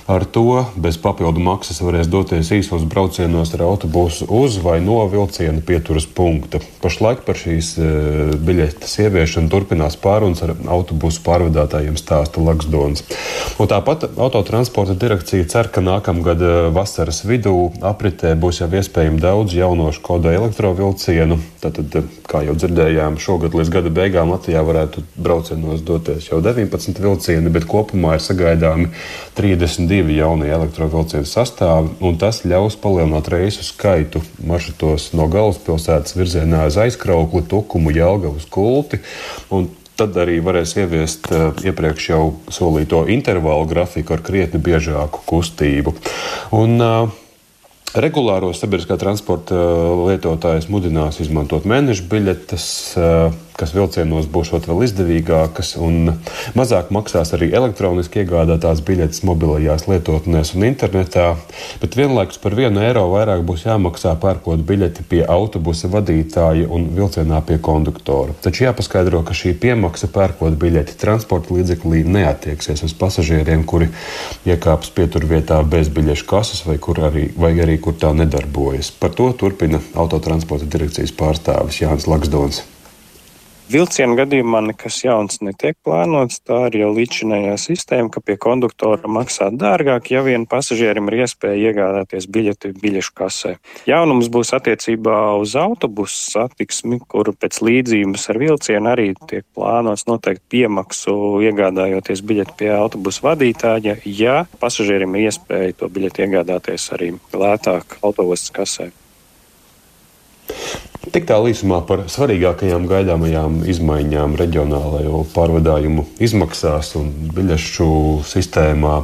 Ar 0.09 0.25
to 0.25 0.63
bez 0.73 0.97
papildu 0.97 1.41
maksas 1.43 1.83
varēs 1.85 2.09
doties 2.09 2.49
īsos 2.55 2.85
braucienos 2.89 3.53
ar 3.53 3.65
autobusu 3.67 4.25
uz 4.39 4.57
vai 4.63 4.79
no 4.81 4.97
vilciena 5.11 5.61
pieturas 5.65 6.07
punkta. 6.09 6.61
Pašlaik 6.81 7.21
par 7.27 7.38
šīs 7.38 7.75
e, 7.77 7.89
biļetes 8.41 8.95
ieviešanu 9.05 9.51
turpinās 9.53 9.99
pārunas 10.01 10.41
ar 10.45 10.55
autobusu 10.73 11.21
pārvadātājiem 11.27 11.99
stāsta 11.99 12.41
Laksdons. 12.41 13.05
Un 13.61 13.69
tāpat 13.69 14.07
autotransporta 14.17 14.97
direkcija 14.97 15.45
cer, 15.51 15.69
ka 15.69 15.85
nākamgad 15.85 16.41
e, 16.41 16.51
vasaras 16.73 17.21
vidū 17.29 17.69
apritē 17.85 18.33
būs 18.39 18.63
jau 18.63 18.71
iespējami 18.81 19.21
daudz 19.21 19.53
jauno 19.53 19.93
Škoda 19.93 20.33
elektrovilcienu 20.33 21.38
Tātad, 21.59 21.91
kā 22.23 22.39
jau 22.45 22.53
dzirdējām, 22.55 23.17
šogad 23.19 23.55
līdz 23.57 23.71
gada 23.73 23.89
beigām 23.91 24.29
Latvijā 24.31 24.61
varētu 24.63 25.03
braucienos 25.19 25.81
doties 25.83 26.29
jau 26.29 26.39
19 26.43 27.01
vilcieni, 27.03 27.51
bet 27.51 27.67
kopumā 27.67 28.13
ir 28.15 28.23
sagaidāmi 28.23 28.87
32 29.35 30.15
jaunie 30.15 30.47
elektrovilcienu 30.55 31.27
sastāvi, 31.27 31.91
un 31.99 32.15
tas 32.21 32.45
ļaus 32.47 32.79
palielināt 32.79 33.27
reisu 33.33 33.67
skaitu 33.67 34.23
maršrutos 34.39 35.11
no 35.19 35.27
galvaspilsētas 35.31 36.15
virzienā 36.15 36.63
uz 36.71 36.79
aizkraukli, 36.79 37.43
tukumu, 37.51 37.91
Jelgavu, 37.91 38.39
Kulti. 38.49 39.03
Tad 39.99 40.15
arī 40.15 40.37
varēs 40.39 40.77
ieviest 40.79 41.25
uh, 41.35 41.49
iepriekš 41.59 42.05
jau 42.13 42.21
solīto 42.55 43.01
intervālu 43.11 43.67
grafiku 43.67 44.15
ar 44.15 44.21
krietni 44.23 44.61
biežāku 44.63 45.25
kustību. 45.27 45.91
Un, 46.55 46.79
uh, 46.79 47.17
Regulāro 47.98 48.51
sabiedriskā 48.53 49.00
transporta 49.01 49.55
uh, 49.58 50.03
lietotājs 50.10 50.67
mudinās 50.69 51.17
izmantot 51.24 51.65
mēneša 51.69 52.05
biļetes, 52.12 52.65
uh, 53.01 53.31
kas 53.59 53.73
vilcienos 53.75 54.29
būs 54.31 54.53
vēl 54.55 54.83
izdevīgākas, 54.87 55.75
un 55.83 56.13
mazāk 56.57 56.93
maksās 56.95 57.33
arī 57.35 57.51
elektroniski 57.55 58.23
iegādātās 58.23 58.81
biļetes 58.85 59.23
mobilajās 59.27 59.87
lietotnēs 59.89 60.53
un 60.55 60.65
internetā. 60.69 61.27
Bet 61.81 61.97
vienlaikus 61.99 62.39
par 62.41 62.55
vienu 62.57 62.81
eiro 62.85 63.05
vairāk 63.11 63.43
būs 63.47 63.65
jāmaksā 63.67 64.15
pērkot 64.21 64.63
biļeti 64.69 65.05
pie 65.11 65.21
autobusa 65.27 65.91
vadītāja 65.91 66.69
un 66.71 66.89
vilcienā 66.95 67.41
pie 67.45 67.59
konduktora. 67.63 68.35
Taču 68.43 68.65
jāpaskaidro, 68.67 69.21
ka 69.27 69.35
šī 69.37 69.53
piemaksa 69.59 70.09
pērkot 70.13 70.57
biļeti 70.59 70.97
transporta 71.01 71.53
līdzeklī 71.55 72.05
neatieksies 72.07 72.85
uz 72.87 72.95
pasažieriem, 72.99 73.65
kuri 73.69 73.91
iekāps 74.47 74.93
pieturvietā 74.95 75.59
bez 75.67 75.91
biļešu 75.93 76.27
kases 76.29 76.65
vai, 76.67 76.79
arī, 77.09 77.29
vai 77.37 77.53
arī 77.59 77.79
kur 77.83 77.97
tā 77.99 78.13
nedarbojas. 78.15 78.93
Par 78.99 79.13
to 79.15 79.31
turpina 79.37 79.83
autotransporta 79.99 80.69
direkcijas 80.69 81.15
pārstāvis 81.15 81.83
Jānis 81.83 82.07
Laksdons. 82.09 82.63
Vilcienu 83.69 84.15
gadījumā 84.17 84.63
nekas 84.65 84.95
jauns 85.03 85.43
netiek 85.45 85.75
plānots. 85.85 86.39
Tā 86.41 86.63
ir 86.71 86.79
jau 86.79 86.88
līdzinājā 86.95 87.53
sistēma, 87.61 88.09
ka 88.09 88.23
pie 88.25 88.33
konduktora 88.41 89.05
maksā 89.05 89.51
dārgāk, 89.53 90.07
ja 90.09 90.23
vien 90.25 90.47
pasažierim 90.49 91.05
ir 91.11 91.19
iespēja 91.21 91.69
iegādāties 91.69 92.25
biļeti 92.33 92.71
biļešu 92.81 93.13
kasē. 93.19 93.51
Jaunums 93.85 94.31
būs 94.33 94.55
attiecībā 94.57 95.19
uz 95.38 95.53
autobusu 95.59 96.17
satiksmi, 96.31 96.97
kuru 97.13 97.35
pēc 97.38 97.59
līdzības 97.67 98.25
ar 98.33 98.41
vilcienu 98.41 98.89
arī 98.89 99.11
tiek 99.29 99.45
plānots 99.53 100.07
noteikt 100.09 100.47
piemaksu 100.49 101.13
iegādājoties 101.45 102.23
biļeti 102.25 102.57
pie 102.63 102.71
autobusu 102.73 103.27
vadītāja, 103.27 103.99
ja 104.09 104.39
pasažierim 104.57 105.13
ir 105.13 105.29
iespēja 105.29 105.77
to 105.83 105.91
biļeti 105.93 106.25
iegādāties 106.25 106.89
arī 106.97 107.11
lētāk 107.38 107.99
autobusu 108.01 108.57
kasē. 108.57 108.89
Tik 111.10 111.25
tālu 111.25 111.50
īsumā 111.50 111.79
par 111.89 112.03
svarīgākajām 112.12 112.86
gaidāmajām 112.89 113.62
izmaiņām 113.72 114.36
reģionālajo 114.38 115.24
pārvadājumu 115.34 116.06
izmaksās 116.22 116.91
un 117.00 117.10
biļešu 117.34 117.89
sistēmā, 118.29 118.96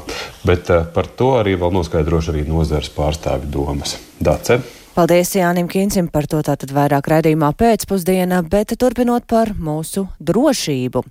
bet 0.45 0.69
eh, 0.69 0.85
par 0.93 1.09
to 1.17 1.33
arī 1.39 1.55
vēl 1.61 1.73
noskaidrošu 1.79 2.35
arī 2.35 2.45
nozares 2.49 2.91
pārstāvi 2.93 3.49
domas. 3.49 3.97
Dace. 4.21 4.61
Paldies 4.95 5.33
Jānim 5.35 5.67
Kīncim 5.67 6.05
par 6.07 6.23
to 6.31 6.37
tātad 6.39 6.69
vairāk 6.71 7.09
raidījumā 7.11 7.49
pēcpusdienā, 7.59 8.37
bet 8.47 8.69
turpinot 8.79 9.25
par 9.27 9.49
mūsu 9.59 10.05
drošību. 10.23 11.01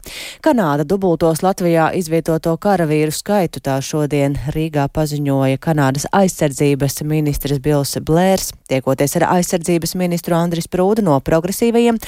Kanāda 0.41 0.87
dubultos 0.88 1.43
Latvijā 1.45 1.91
izvietoto 1.93 2.55
karavīru 2.57 3.12
skaitu 3.12 3.61
tā 3.61 3.76
šodien 3.85 4.38
Rīgā 4.57 4.87
paziņoja 4.88 5.61
Kanādas 5.61 6.09
aizsardzības 6.17 7.03
ministrs 7.05 7.61
Bils 7.61 7.93
Blērs, 8.00 8.55
tiekoties 8.73 9.19
ar 9.21 9.29
aizsardzības 9.35 9.97
ministru 10.00 10.41
Andris 10.41 10.73
Prūdu 10.73 11.05
no 11.05 11.21
progresīvajiem. 11.21 12.00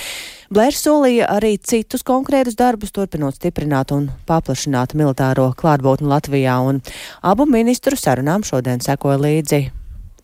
Blērs 0.48 0.80
solīja 0.80 1.28
arī 1.36 1.58
citus 1.60 2.08
konkrētus 2.08 2.56
darbus, 2.56 2.96
turpinot 2.96 3.36
stiprināt 3.36 3.92
un 3.92 4.14
paplašināt 4.24 4.96
militāro 4.96 5.50
klātbūtni 5.52 6.08
Latvijā, 6.08 6.56
un 6.56 6.80
abu 7.20 7.44
ministru 7.44 8.00
sarunām 8.00 8.48
šodien 8.48 8.80
sekoja 8.80 9.20
līdzi 9.28 9.66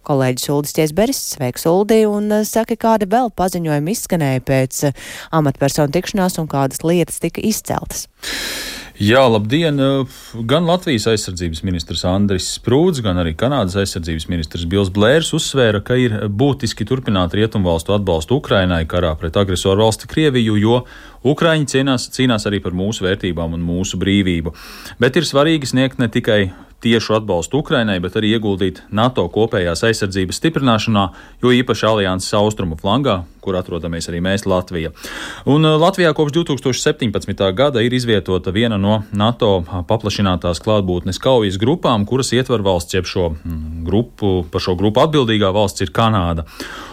kolēģis 0.07 0.51
Uldis 0.55 0.77
Tiesberis. 0.77 1.23
Sveiks, 1.35 1.67
Uldi, 1.71 2.03
un 2.11 2.31
eh, 2.33 2.47
saka, 2.49 2.77
kāda 2.81 3.09
vēl 3.11 3.33
paziņojuma 3.39 3.95
izskanēja 3.95 4.45
pēc 4.49 4.85
eh, 4.91 5.03
amatpersonu 5.35 5.95
tikšanās 5.95 6.39
un 6.43 6.51
kādas 6.51 6.85
lietas 6.87 7.23
tika 7.23 7.43
izceltas. 7.45 8.07
Jā, 9.03 9.23
labdien! 9.27 9.81
Eh, 9.81 10.17
gan 10.47 10.67
Latvijas 10.69 11.09
aizsardzības 11.11 11.63
ministrs 11.67 12.05
Andris 12.07 12.51
Sprūds, 12.59 13.01
gan 13.03 13.19
arī 13.19 13.33
Kanādas 13.39 13.75
aizsardzības 13.81 14.29
ministrs 14.31 14.67
Bils 14.69 14.93
Blērs 14.95 15.33
uzsvēra, 15.35 15.81
ka 15.83 15.97
ir 15.99 16.19
būtiski 16.29 16.87
turpināt 16.87 17.35
rietumvalstu 17.35 17.97
atbalstu 17.97 18.39
Ukrainai 18.43 18.85
karā 18.91 19.15
pret 19.19 19.39
agresoru 19.41 19.87
valsti 19.87 20.11
Krieviju, 20.13 20.59
jo 20.61 20.83
Ukraiņi 21.33 21.71
cīnās, 21.73 22.11
cīnās 22.15 22.47
arī 22.51 22.61
par 22.63 22.77
mūsu 22.77 23.07
vērtībām 23.09 23.57
un 23.57 23.65
mūsu 23.65 23.99
brīvību. 23.99 24.53
Bet 25.03 25.17
ir 25.19 25.27
svarīgi 25.27 25.73
sniegt 25.73 26.03
ne 26.03 26.11
tikai 26.13 26.43
tiešu 26.83 27.17
atbalstu 27.21 27.61
Ukrainai, 27.62 27.99
bet 28.03 28.17
arī 28.19 28.35
ieguldīt 28.37 28.83
NATO 28.91 29.25
kopējās 29.33 29.85
aizsardzības 29.89 30.41
stiprināšanā, 30.41 31.05
jo 31.43 31.55
īpaši 31.55 31.87
alianses 31.89 32.35
austrumu 32.39 32.79
flangā, 32.81 33.23
kur 33.43 33.59
atrodamies 33.59 34.09
arī 34.11 34.21
mēs 34.25 34.47
Latvija. 34.47 34.93
Un 35.51 35.67
uh, 35.67 35.79
Latvijā 35.81 36.12
kopš 36.17 36.35
2017. 36.41 37.43
gada 37.59 37.83
ir 37.83 37.95
izvietota 37.95 38.55
viena 38.55 38.79
no 38.79 39.03
NATO 39.12 39.62
paplašinātās 39.89 40.62
klātbūtnes 40.62 41.23
kaujas 41.23 41.59
grupām, 41.62 42.07
kuras 42.07 42.33
ietver 42.35 42.62
valsts, 42.67 42.95
jeb 42.99 43.09
šo 43.09 43.33
mm, 43.35 43.83
grupu, 43.87 44.41
par 44.51 44.65
šo 44.65 44.77
grupu 44.79 45.03
atbildīgā 45.07 45.51
valsts 45.55 45.87
ir 45.87 45.95
Kanāda. 45.95 46.47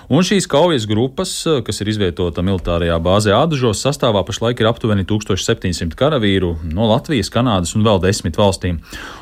Un 0.10 0.24
šīs 0.26 0.48
kaujas 0.50 0.88
grupas, 0.90 1.30
eh, 1.46 1.60
kas 1.62 1.84
ir 1.84 1.90
izvietota 1.92 2.42
militārajā 2.42 2.96
bāzē 2.98 3.36
Ādažos, 3.38 3.78
sastāvā 3.78 4.24
pašlaik 4.26 4.58
ir 4.58 4.66
aptuveni 4.66 5.04
1700 5.06 5.94
karavīru 5.94 6.56
no 6.74 6.88
Latvijas, 6.90 7.30
Kanādas 7.30 7.76
un 7.78 7.86
vēl 7.86 8.02
desmit 8.02 8.34
valstīm. 8.34 8.80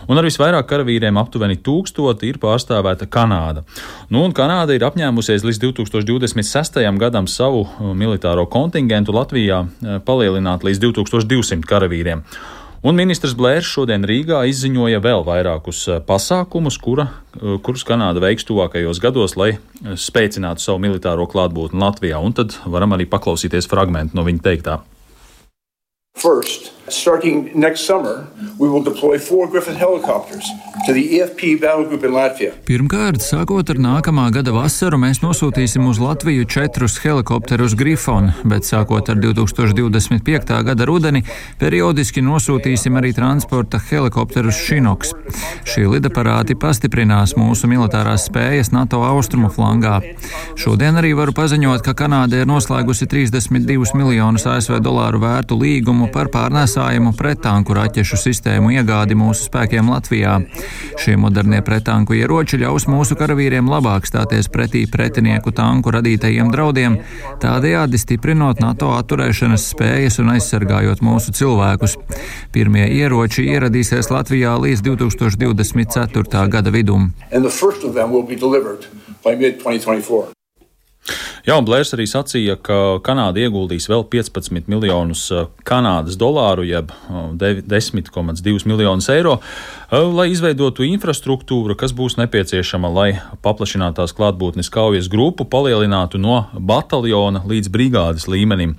Un 0.07 0.17
ar 0.17 0.23
visvairāk 0.23 0.63
karavīriem 0.69 1.19
aptuveni 1.19 1.57
1000 1.59 2.23
ir 2.23 2.39
pārstāvēta 2.39 3.03
Kanāda. 3.11 3.65
Nu, 4.09 4.23
un 4.23 4.31
Kanāda 4.31 4.71
ir 4.71 4.87
apņēmusies 4.87 5.43
līdz 5.43 5.59
2026. 5.65 6.79
gadam 6.97 7.27
savu 7.27 7.65
eh, 7.67 7.91
militāro 7.91 8.47
kontingentu 8.47 9.11
Latvijā 9.11 9.65
eh, 9.67 9.99
palielināt 9.99 10.63
līdz 10.63 10.79
2200 10.87 11.67
karavīriem. 11.67 12.23
Un 12.85 12.93
ministrs 12.93 13.33
Blērs 13.33 13.65
šodien 13.65 14.03
Rīgā 14.05 14.43
izziņoja 14.51 14.99
vēl 15.01 15.23
vairākus 15.25 15.79
eh, 15.89 16.01
pasākumus, 16.05 16.75
kura, 16.77 17.07
eh, 17.33 17.55
kurus 17.65 17.81
Kanāda 17.87 18.21
veiks 18.21 18.45
tuvākajos 18.45 19.01
gados, 19.01 19.33
lai 19.39 19.55
eh, 19.55 19.95
spēcinātu 19.97 20.61
savu 20.61 20.83
militāro 20.83 21.25
klātbūtni 21.31 21.81
Latvijā. 21.81 22.21
Un 22.21 22.37
tad 22.37 22.53
varam 22.69 22.93
arī 22.93 23.09
paklausīties 23.09 23.69
fragment 23.71 24.13
no 24.13 24.27
viņa 24.27 24.45
teiktā. 24.45 24.77
First, 26.17 26.71
starting 26.89 27.51
next 27.53 27.81
summer, 27.81 28.27
we 28.57 28.67
will 28.69 28.81
deploy 28.81 29.19
four 29.19 29.47
Griffin 29.47 29.75
helicopters 29.75 30.49
to 30.85 30.93
the 30.93 31.19
EFP 31.19 31.61
battle 31.61 31.85
group 31.85 32.03
in 32.03 32.11
Latvia. 32.11 32.53
Pirmkārt, 32.65 33.19
sākot 33.21 33.69
ar 33.69 33.79
nākamā 33.81 34.29
gada 34.33 34.53
vasaru, 34.55 34.97
mēs 35.01 35.19
nosūtīsim 35.21 35.85
uz 35.89 35.99
Latviju 36.01 36.47
četrus 36.49 36.97
helikopterus 37.03 37.75
Griffon, 37.77 38.31
bet 38.47 38.65
sākot 38.65 39.11
ar 39.11 39.19
2025. 39.19 40.53
gada 40.69 40.87
rudeni, 40.87 41.21
periodiski 41.59 42.23
nosūtīsim 42.25 42.97
arī 42.97 43.13
transporta 43.13 43.81
helikopterus 43.89 44.57
Šinoks. 44.63 45.13
Šie 45.67 45.85
lidaparāti 45.91 46.55
pastiprinās 46.57 47.35
mūsu 47.37 47.69
militārās 47.69 48.29
spējas 48.31 48.71
NATO 48.73 49.03
austrumu 49.05 49.51
flangā. 49.53 49.99
Šodien 50.57 50.97
arī 50.97 51.13
varu 51.19 51.35
paziņot, 51.35 51.83
ka 51.85 51.93
Kanāda 51.97 52.41
ir 52.41 52.49
noslēgusi 52.49 53.09
32 53.11 53.93
miljonus 53.99 54.47
ASV 54.47 54.79
dolāru 54.81 55.21
vērtu 55.21 55.59
līgumu 55.59 56.06
lēmumu 56.07 56.13
par 56.13 56.29
pārnēsājumu 56.31 57.13
pretanku 57.17 57.73
raķešu 57.73 58.17
sistēmu 58.17 58.71
iegādi 58.71 59.15
mūsu 59.15 59.47
spēkiem 59.47 59.89
Latvijā. 59.89 60.39
Šie 60.97 61.17
modernie 61.17 61.61
pretanku 61.61 62.13
ieroči 62.15 62.57
ļaus 62.57 62.87
mūsu 62.87 63.15
karavīriem 63.15 63.67
labāk 63.67 64.05
stāties 64.07 64.47
pretī 64.47 64.85
pretinieku 64.87 65.51
tanku 65.51 65.91
radītajiem 65.91 66.51
draudiem, 66.51 66.97
tādējādi 67.41 67.97
stiprinot 67.97 68.61
NATO 68.61 68.93
atturēšanas 68.97 69.67
spējas 69.73 70.19
un 70.19 70.31
aizsargājot 70.35 71.01
mūsu 71.01 71.33
cilvēkus. 71.33 71.97
Pirmie 72.51 72.87
ieroči 72.87 73.47
ieradīsies 73.47 74.09
Latvijā 74.11 74.57
līdz 74.57 74.81
2024. 74.81 76.47
gada 76.49 76.71
vidum. 76.71 77.11
by 79.23 79.35
mid 79.35 79.59
2024. 79.59 80.36
Jā, 81.47 81.55
un 81.55 81.63
Blērs 81.63 81.93
arī 81.95 82.03
sacīja, 82.09 82.57
ka 82.59 82.99
Kanāda 83.05 83.39
ieguldīs 83.39 83.87
vēl 83.87 84.03
15 84.11 84.67
miljonus 84.67 85.21
uh, 85.31 85.45
Kanādas 85.67 86.17
dolāru, 86.19 86.65
jeb 86.67 86.91
10,2 87.07 88.11
uh, 88.11 88.65
miljonus 88.67 89.07
eiro, 89.13 89.37
uh, 89.39 90.09
lai 90.11 90.27
izveidotu 90.33 90.83
infrastruktūru, 90.87 91.77
kas 91.79 91.95
būs 91.95 92.17
nepieciešama, 92.19 92.91
lai 92.91 93.09
paplašinātās 93.45 94.15
klātbūtnes 94.17 94.71
kaujas 94.73 95.07
grupu 95.11 95.47
palielinātu 95.47 96.19
no 96.19 96.43
bataljona 96.53 97.45
līdz 97.47 97.71
brigādes 97.71 98.27
līmenim. 98.27 98.75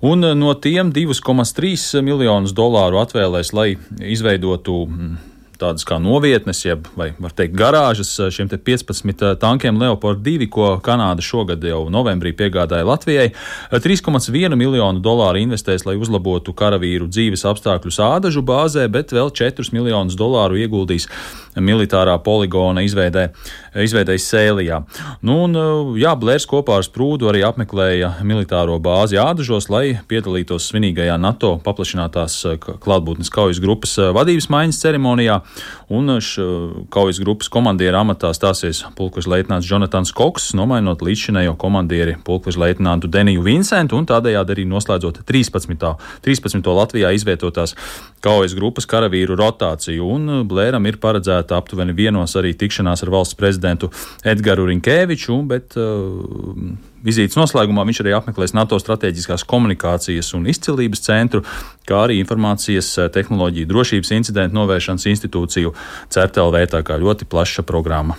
Un 0.00 0.22
no 0.38 0.54
tiem 0.54 0.94
2,3 0.94 2.00
miljonus 2.06 2.54
dolāru 2.56 3.02
atvēlēs, 3.02 3.50
lai 3.52 3.72
izveidotu 3.98 4.84
mm, 4.86 5.16
tādas 5.58 5.86
kā 5.88 5.98
novietnes, 6.02 6.60
jeb, 6.64 6.86
vai 6.98 7.10
var 7.18 7.34
teikt, 7.36 7.56
garāžas 7.58 8.10
šiem 8.34 8.50
15 8.50 9.36
tankiem 9.42 9.80
Leopard 9.80 10.22
2, 10.24 10.48
ko 10.52 10.70
Kanāda 10.84 11.24
šogad 11.24 11.64
jau 11.64 11.86
novembrī 11.92 12.32
piegādāja 12.38 12.86
Latvijai. 12.88 13.28
3,1 13.72 14.56
miljonu 14.58 15.02
dolāru 15.04 15.42
investēs, 15.42 15.86
lai 15.88 15.98
uzlabotu 15.98 16.54
karavīru 16.56 17.10
dzīves 17.10 17.44
apstākļus 17.50 18.00
ādažu 18.06 18.44
bāzē, 18.46 18.86
bet 18.92 19.14
vēl 19.14 19.32
4 19.34 19.74
miljonus 19.74 20.18
dolāru 20.18 20.58
ieguldīs 20.62 21.08
militārā 21.58 22.14
poligona 22.22 22.84
izveidē, 22.86 23.28
izveidējas 23.82 24.26
Sēlijā. 24.30 24.80
Nu, 25.26 25.40
un, 25.46 25.58
jā, 25.98 26.14
Blērs 26.18 26.46
kopā 26.48 26.78
ar 26.78 26.86
Sprūdu 26.86 27.30
arī 27.30 27.42
apmeklēja 27.46 28.14
militāro 28.26 28.78
bāzi 28.82 29.18
Ādažos, 29.20 29.68
lai 29.72 29.98
piedalītos 30.10 30.68
svinīgajā 30.70 31.18
NATO 31.20 31.56
paplašinātās 31.64 32.40
klātbūtnes 32.84 33.32
kaujas 33.34 33.62
grupas 33.62 33.96
vadības 34.14 34.50
maiņas 34.54 34.82
ceremonijā. 34.84 35.40
Un 35.88 36.10
kaujas 36.92 37.18
grupas 37.22 37.48
komandiera 37.48 38.02
amatā 38.04 38.28
stāsies 38.36 38.82
pulkveža 38.98 39.32
leitnants 39.32 39.68
Jonatans 39.70 40.12
Koks, 40.12 40.50
nomainot 40.58 41.00
līdzšinējo 41.04 41.54
komandieri 41.60 42.18
pulkveža 42.24 42.60
leitnantu 42.66 43.08
Deniju 43.08 43.44
Vincentu 43.46 43.96
un 43.96 44.08
tādējādi 44.08 44.54
arī 44.56 44.66
noslēdzot 44.68 45.22
13. 45.28 45.88
13. 46.26 46.70
Latvijā 46.80 47.14
izvietotās 47.16 47.72
kaujas 48.24 48.56
grupas 48.58 48.88
karavīru 48.90 49.38
rotāciju. 49.38 50.10
Un 50.18 50.44
Blēram 50.48 50.84
ir 50.90 51.00
paredzēta 51.00 51.56
aptuveni 51.56 51.96
vienos 51.96 52.36
arī 52.36 52.52
tikšanās 52.58 53.06
ar 53.06 53.14
valsts 53.16 53.38
prezidentu 53.38 53.88
Edgars 54.28 54.68
Rinkēviču, 54.68 55.40
bet 55.48 55.76
uh, 55.80 56.87
Vizītes 57.04 57.38
noslēgumā 57.38 57.84
viņš 57.86 58.00
arī 58.02 58.14
apmeklēs 58.16 58.56
NATO 58.56 58.78
strateģiskās 58.82 59.44
komunikācijas 59.46 60.32
un 60.34 60.48
izcilības 60.50 61.04
centru, 61.04 61.44
kā 61.86 62.04
arī 62.06 62.18
informācijas 62.22 62.90
uh, 62.98 63.10
tehnoloģiju 63.14 63.68
drošības 63.70 64.10
incidentu 64.16 64.58
novēršanas 64.58 65.06
institūciju 65.12 65.76
CERTLV, 66.14 66.64
tā 66.74 66.82
kā 66.86 66.98
ļoti 66.98 67.28
plaša 67.30 67.62
programma. 67.68 68.18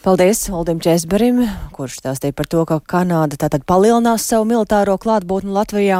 Paldies 0.00 0.46
Uldim 0.48 0.78
Česberim, 0.80 1.42
kurš 1.76 1.98
stāstīja 2.00 2.32
par 2.32 2.46
to, 2.48 2.62
ka 2.64 2.78
Kanāda 2.80 3.36
tātad 3.42 3.66
palielinās 3.68 4.24
savu 4.24 4.46
militāro 4.48 4.94
klātbūtni 4.96 5.52
Latvijā, 5.52 5.98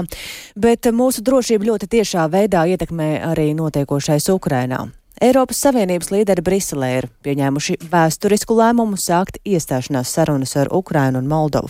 bet 0.56 0.88
mūsu 0.88 1.20
drošību 1.26 1.68
ļoti 1.68 1.90
tiešā 1.98 2.24
veidā 2.32 2.64
ietekmē 2.72 3.10
arī 3.28 3.50
notiekošais 3.58 4.30
Ukrainā. 4.32 4.86
Eiropas 5.20 5.58
Savienības 5.60 6.08
līderi 6.14 6.40
Briselē 6.40 6.86
ir 6.96 7.06
pieņēmuši 7.20 7.74
vēsturisku 7.92 8.54
lēmumu 8.56 8.96
sākt 8.96 9.36
iestāšanās 9.44 10.08
sarunas 10.16 10.54
ar 10.56 10.70
Ukrainu 10.72 11.20
un 11.20 11.26
Moldovu. 11.28 11.68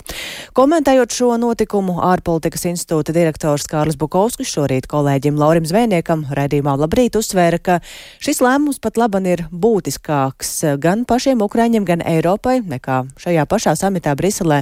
Komentējot 0.54 1.10
šo 1.10 1.32
notikumu, 1.42 1.96
ārpolitikas 2.06 2.68
institūta 2.70 3.10
direktors 3.10 3.66
Kārlis 3.66 3.98
Bukovskis 3.98 4.52
šorīt 4.54 4.86
kolēģim 4.92 5.40
Laurim 5.42 5.66
Zvēniekam 5.66 6.28
raidījumā 6.30 6.76
labrīt 6.78 7.18
uzsvēra, 7.18 7.58
ka 7.58 7.80
šis 8.22 8.38
lēmums 8.38 8.78
pat 8.78 9.00
laban 9.02 9.26
ir 9.26 9.42
būtiskāks 9.50 10.78
gan 10.78 11.02
pašiem 11.02 11.42
Ukraiņiem, 11.42 11.88
gan 11.90 12.06
Eiropai 12.06 12.60
nekā 12.62 13.00
šajā 13.18 13.48
pašā 13.50 13.74
samitā 13.82 14.14
Briselē 14.14 14.60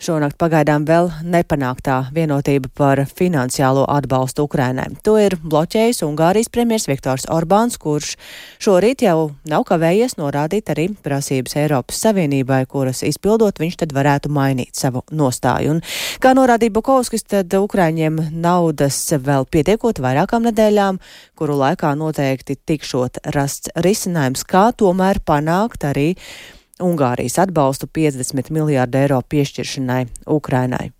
šonakt 0.00 0.40
pagaidām 0.40 0.88
vēl 0.88 1.12
nepanāktā 1.20 2.06
vienotība 2.16 2.72
par 2.80 3.04
finansiālo 3.12 3.84
atbalstu 3.92 4.48
Ukrainai. 4.48 4.88
To 5.04 5.20
ir 5.20 5.36
bloķējis 5.44 6.00
Ungārijas 6.08 6.48
premjers 6.48 6.88
Viktors 6.88 7.28
Orbāns, 7.28 7.76
kurš 7.76 8.16
šorīt 8.62 9.04
jau 9.06 9.32
nav 9.48 9.66
kavējies 9.68 10.16
norādīt 10.20 10.70
arī 10.72 10.88
prasības 11.02 11.56
Eiropas 11.60 12.00
Savienībai, 12.04 12.62
kuras 12.70 13.02
izpildot 13.06 13.60
viņš 13.62 13.80
tad 13.82 13.94
varētu 13.96 14.32
mainīt 14.32 14.78
savu 14.78 15.04
nostāju. 15.10 15.76
Un, 15.76 15.82
kā 16.22 16.34
norādīja 16.38 16.76
Bukovskis, 16.78 17.26
tad 17.28 17.52
Ukraiņiem 17.58 18.18
naudas 18.32 19.02
vēl 19.12 19.46
pietiekot 19.50 20.02
vairākām 20.02 20.48
nedēļām, 20.48 21.02
kuru 21.38 21.58
laikā 21.64 21.92
noteikti 21.98 22.56
tikšot 22.56 23.22
rasts 23.34 23.72
risinājums, 23.84 24.46
kā 24.48 24.70
tomēr 24.76 25.22
panākt 25.26 25.86
arī 25.88 26.12
Ungārijas 26.82 27.38
atbalstu 27.42 27.86
50 27.86 28.50
miljārdu 28.54 28.98
eiro 29.04 29.20
piešķiršanai 29.22 30.02
Ukrainai. 30.26 30.90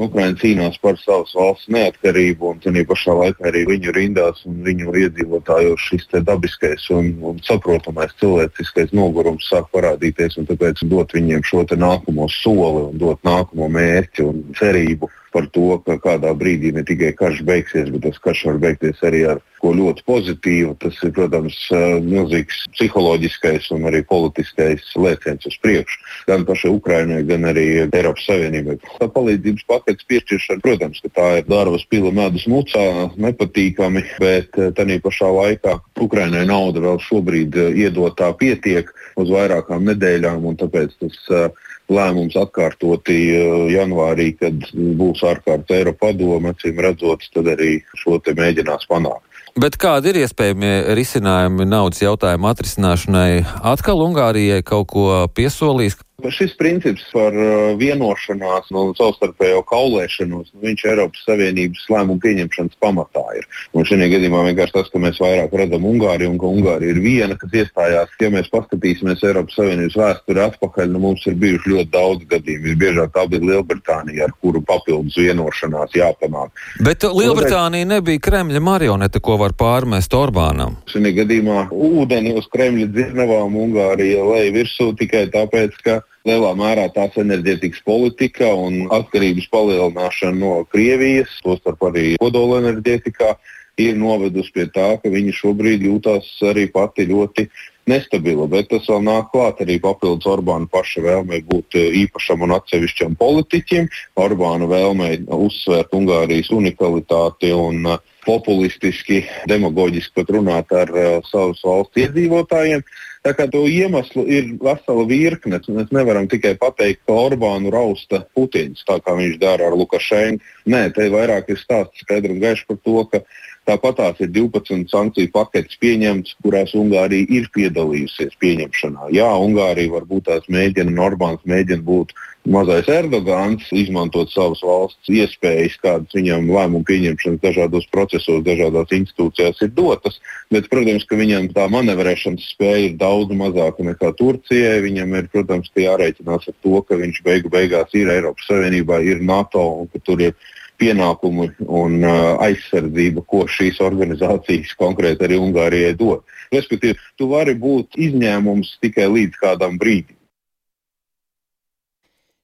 Ukraina 0.00 0.38
cīnās 0.40 0.78
par 0.80 0.96
savas 1.00 1.34
valsts 1.36 1.68
neatkarību, 1.74 2.54
un 2.54 2.60
tādā 2.64 2.84
pašā 2.88 3.16
laikā 3.18 3.48
arī 3.50 3.66
viņu 3.68 3.94
rindās 3.96 4.40
un 4.48 4.62
viņu 4.64 4.94
iedzīvotājos 5.02 5.86
šis 5.90 6.08
dabiskais 6.24 6.86
un, 6.96 7.12
un 7.30 7.40
saprotamais 7.44 8.14
cilvēciskais 8.22 8.94
nogurums 8.96 9.48
sāk 9.52 9.68
parādīties. 9.74 10.38
Tāpēc 10.50 10.84
dot 10.88 11.12
viņiem 11.16 11.44
šo 11.44 11.66
nākamo 11.76 12.28
soli 12.32 12.86
un 12.88 12.98
dot 12.98 13.20
nākamo 13.28 13.68
mērķi 13.76 14.24
un 14.24 14.44
cerību 14.58 15.10
par 15.32 15.46
to, 15.54 15.78
ka 15.86 15.98
kādā 16.02 16.32
brīdī 16.36 16.72
ne 16.74 16.84
tikai 16.86 17.12
karš 17.18 17.44
beigsies, 17.46 17.90
bet 17.94 18.04
tas 18.06 18.18
karš 18.22 18.44
var 18.50 18.60
beigties 18.64 19.02
arī 19.06 19.22
ar 19.34 19.40
ko 19.60 19.72
ļoti 19.76 20.04
pozitīvu. 20.08 20.74
Tas 20.80 20.96
ir, 21.04 21.12
protams, 21.16 21.56
milzīgs 22.04 22.62
psiholoģiskais 22.74 23.70
un 23.76 23.86
arī 23.90 24.02
politiskais 24.08 24.86
lēciens 24.96 25.46
uz 25.46 25.56
priekšu 25.62 26.00
gan 26.30 26.46
pašai 26.48 26.72
Ukrainai, 26.72 27.20
gan 27.28 27.46
arī 27.50 27.66
Eiropas 27.84 28.26
Savienībai. 28.28 28.78
Tā 29.00 29.10
palīdzības 29.12 29.66
paketes 29.68 30.08
piešķiršana, 30.10 30.64
protams, 30.64 31.02
tā 31.14 31.28
ir 31.40 31.48
dārvas 31.50 31.86
pila 31.90 32.12
medus 32.14 32.46
mucā, 32.50 32.86
nepatīkami, 33.20 34.04
bet 34.22 34.56
tā 34.76 34.88
pašā 35.04 35.30
laikā 35.36 35.76
Ukrainai 36.00 36.46
nauda 36.48 36.82
vēl 36.82 37.00
šobrīd 37.04 37.56
iedotā 37.76 38.32
pietiek 38.40 38.88
uz 39.20 39.32
vairākām 39.32 39.84
nedēļām, 39.90 40.46
un 40.48 40.56
tāpēc 40.60 40.96
tas 41.02 41.18
uh, 41.30 41.68
lēmums 41.90 42.36
atkārtoti 42.38 43.18
eh, 43.34 43.64
janvārī, 43.74 44.30
kad 44.40 44.70
būs 44.74 45.24
ārkārtas 45.26 45.76
Eiropa 45.76 46.08
padome, 46.10 46.54
acīm 46.54 46.80
redzot, 46.82 47.26
tad 47.34 47.50
arī 47.54 47.80
šo 47.98 48.20
te 48.24 48.36
mēģinās 48.38 48.88
panākt. 48.90 49.26
Bet 49.60 49.74
kādi 49.82 50.12
ir 50.12 50.20
iespējami 50.22 50.94
risinājumi 50.94 51.66
naudas 51.66 51.98
jautājumu 52.04 52.46
atrisināšanai? 52.52 53.42
Atkal 53.66 53.98
Ungārijai 54.04 54.62
kaut 54.66 54.86
ko 54.92 55.06
piesolīs, 55.34 55.98
Šis 56.28 56.52
princips 56.58 57.06
par 57.14 57.34
uh, 57.34 57.72
vienošanās 57.80 58.68
un 58.76 58.92
savstarpējo 58.98 59.62
kaulēšanos, 59.68 60.50
nu, 60.52 60.62
viņš 60.64 60.84
Eiropas 60.92 61.24
Savienības 61.26 61.86
lēmumu 61.90 62.20
pieņemšanas 62.22 62.78
pamatā 62.82 63.24
ir. 63.38 63.46
Un 63.76 63.86
šajā 63.88 64.10
gadījumā 64.12 64.42
vienkārši 64.50 64.76
tas, 64.76 64.90
ka 64.92 65.00
mēs 65.02 65.20
vairāk 65.22 65.54
redzam 65.56 65.86
Ungāriju 65.90 66.32
un 66.34 66.38
ka 66.40 66.50
Ungārija 66.50 66.94
ir 66.94 67.00
viena, 67.04 67.38
kas 67.40 67.54
iestājās, 67.62 68.12
ja 68.20 68.30
mēs 68.32 68.50
paskatīsimies 68.52 69.24
Eiropas 69.26 69.58
Savienības 69.58 69.98
vēsturi 70.00 70.44
atpakaļ, 70.44 70.92
nu, 70.92 71.02
mums 71.06 71.26
ir 71.30 71.38
bijuši 71.40 71.74
ļoti 71.74 71.90
daudz 71.94 72.26
gadījumu. 72.30 72.66
Visbiežāk 72.70 73.14
tā 73.16 73.26
bija 73.30 73.46
Lielbritānija, 73.50 74.28
ar 74.28 74.36
kuru 74.42 74.62
papildus 74.66 75.18
vienošanās 75.20 75.96
jāpanāk. 75.96 76.52
Bet 76.84 77.06
Lielbritānija 77.06 77.88
nebija 77.96 78.22
Kremļa 78.26 78.62
marionete, 78.64 79.22
ko 79.24 79.38
var 79.40 79.56
pārmest 79.58 80.14
Orbānam. 80.16 80.78
Šajā 80.90 81.14
gadījumā 81.22 81.66
ūdeni 81.70 82.36
uz 82.38 82.48
Kremļa 82.52 82.90
dzirnavām 82.94 83.58
Ungārija 83.64 84.24
lej 84.26 84.54
virsū 84.54 84.90
tikai 84.98 85.26
tāpēc, 85.32 85.76
ka 85.84 86.00
lielā 86.28 86.52
mērā 86.58 86.88
tās 86.94 87.16
enerģētikas 87.20 87.82
politika 87.86 88.50
un 88.56 88.84
atkarības 88.92 89.48
palielināšana 89.52 90.36
no 90.36 90.52
Krievijas, 90.72 91.32
tostarp 91.44 91.88
arī 91.90 92.14
kodolenerģētikā, 92.20 93.34
ir 93.80 93.96
novedusi 93.96 94.52
pie 94.52 94.66
tā, 94.74 94.92
ka 95.00 95.10
viņi 95.12 95.32
šobrīd 95.36 95.84
jūtas 95.86 96.28
arī 96.50 96.66
pati 96.72 97.06
ļoti 97.08 97.46
nestabila. 97.90 98.46
Bet 98.50 98.68
tas 98.70 98.86
vēl 98.90 99.02
nāk 99.06 99.30
klāt 99.32 99.62
arī 99.64 99.78
papildus 99.82 100.28
Orbāna 100.30 100.68
paša 100.70 101.02
vēlmei 101.06 101.40
būt 101.48 101.78
eh, 101.78 101.90
īpašam 102.04 102.44
un 102.46 102.54
atsevišķam 102.58 103.16
politiķim, 103.20 103.88
Orbāna 104.20 104.68
vēlmei 104.70 105.22
uzsvērt 105.24 105.94
Ungārijas 105.96 106.52
unikalitāti 106.54 107.54
un 107.56 107.86
uh, 107.88 108.00
populistiski, 108.26 109.24
demagoģiski 109.50 110.20
pat 110.20 110.34
runāt 110.36 110.74
ar 110.76 110.92
uh, 110.92 111.12
savas 111.30 111.62
valsts 111.64 112.04
iedzīvotājiem. 112.04 112.84
Tā 113.20 113.34
kā 113.36 113.44
to 113.52 113.66
iemeslu 113.68 114.24
ir 114.32 114.46
vesela 114.64 115.04
virkne. 115.04 115.58
Mēs 115.76 115.90
nevaram 115.92 116.28
tikai 116.30 116.54
pateikt, 116.60 117.02
ka 117.04 117.18
Orbānu 117.26 117.68
rausta 117.74 118.22
Putins, 118.32 118.80
tā 118.88 118.96
kā 119.04 119.12
viņš 119.18 119.36
dara 119.42 119.68
ar 119.68 119.76
Lukašenku. 119.76 120.40
Nē, 120.72 120.86
te 120.96 121.10
vairāk 121.12 121.52
ir 121.52 121.60
stāsts 121.60 122.00
skaidri 122.00 122.32
un 122.32 122.40
gaiši 122.40 122.64
par 122.70 122.80
to, 122.80 123.04
ka 123.12 123.20
Tāpat 123.68 123.98
tās 124.00 124.20
ir 124.24 124.30
12 124.32 124.88
sankciju 124.90 125.30
paketes 125.34 125.76
pieņemts, 125.82 126.32
kurās 126.42 126.72
Ungārija 126.74 127.28
ir 127.28 127.48
piedalījusies 127.54 128.32
pieņemšanā. 128.40 129.10
Jā, 129.14 129.28
Ungārija 129.44 129.92
varbūt 129.92 130.26
tās 130.30 130.46
mēģina, 130.50 130.96
Orbāns 131.04 131.44
mēģina 131.46 131.84
būt 131.84 132.14
mazais 132.50 132.88
Erdogans, 132.88 133.66
izmantot 133.76 134.32
savas 134.32 134.62
valsts 134.64 135.12
iespējas, 135.12 135.76
kādas 135.84 136.16
viņam 136.16 136.48
lēmumu 136.48 136.88
pieņemšanas 136.88 137.42
dažādos 137.44 137.86
procesos, 137.92 138.40
dažādās 138.46 138.96
institūcijās 138.96 139.60
ir 139.60 139.74
dotas. 139.76 140.16
Bet, 140.50 140.70
protams, 140.72 141.04
ka 141.04 141.20
viņam 141.20 141.52
tā 141.52 141.68
manevrēšanas 141.70 142.48
spēja 142.56 142.88
ir 142.88 142.96
daudz 142.96 143.09
mazāka 143.38 143.84
nekā 143.86 144.12
Turcijai. 144.18 144.80
Viņam 144.84 145.14
ir, 145.18 145.28
protams, 145.32 145.70
jārēķinās 145.76 146.48
ar 146.48 146.56
to, 146.62 146.80
ka 146.82 146.98
viņš 147.00 147.22
beigu 147.26 147.52
beigās 147.52 147.94
ir 147.94 148.08
Eiropas 148.08 148.48
Savienībā, 148.48 149.00
ir 149.02 149.22
NATO 149.22 149.62
un 149.82 149.90
ka 149.92 149.98
tur 150.04 150.20
ir 150.20 150.34
pienākumu 150.80 151.50
un 151.68 151.98
uh, 152.00 152.38
aizsardzība, 152.40 153.24
ko 153.28 153.44
šīs 153.44 153.82
organizācijas 153.84 154.72
konkrēti 154.80 155.26
arī 155.26 155.40
Ungārijai 155.40 155.92
dod. 155.98 156.24
Respektīvi, 156.54 156.96
tu 157.20 157.28
vari 157.30 157.54
būt 157.54 157.98
izņēmums 158.00 158.78
tikai 158.80 159.10
līdz 159.12 159.42
kādam 159.42 159.76
brīdim. 159.80 160.16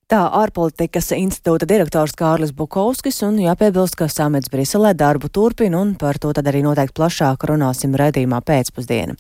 Tā 0.07 0.21
ārpolitikas 0.39 1.09
institūta 1.17 1.67
direktors 1.67 2.13
Kārlis 2.15 2.53
Bukovskis 2.55 3.25
un 3.27 3.41
jāpiebilst, 3.43 3.97
ka 3.99 4.07
samets 4.07 4.53
Briselē 4.53 4.93
darbu 4.95 5.27
turpina 5.35 5.81
un 5.83 5.97
par 5.99 6.21
to 6.23 6.31
tad 6.37 6.47
arī 6.47 6.61
noteikti 6.63 6.95
plašāk 6.95 7.49
runāsim 7.51 7.97
redzījumā 7.99 8.39
pēcpusdienu. 8.47 9.17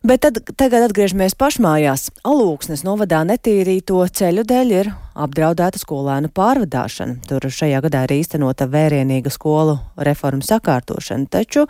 Bet 0.00 0.22
tad, 0.24 0.38
tagad 0.56 0.86
atgriežamies 0.86 1.34
pašmājās. 1.36 2.06
Alūksnes 2.24 2.86
novadā 2.86 3.18
netīrīto 3.28 3.98
ceļu 4.08 4.46
dēļ 4.48 4.72
ir 4.72 4.88
apdraudēta 5.12 5.76
skolēnu 5.76 6.30
pārvadāšana. 6.32 7.18
Tur 7.28 7.44
šajā 7.52 7.82
gadā 7.84 8.06
ir 8.06 8.14
īstenota 8.16 8.64
vērienīga 8.72 9.28
skolu 9.28 9.76
reformu 10.00 10.40
sakārtošana, 10.48 11.28
taču 11.28 11.66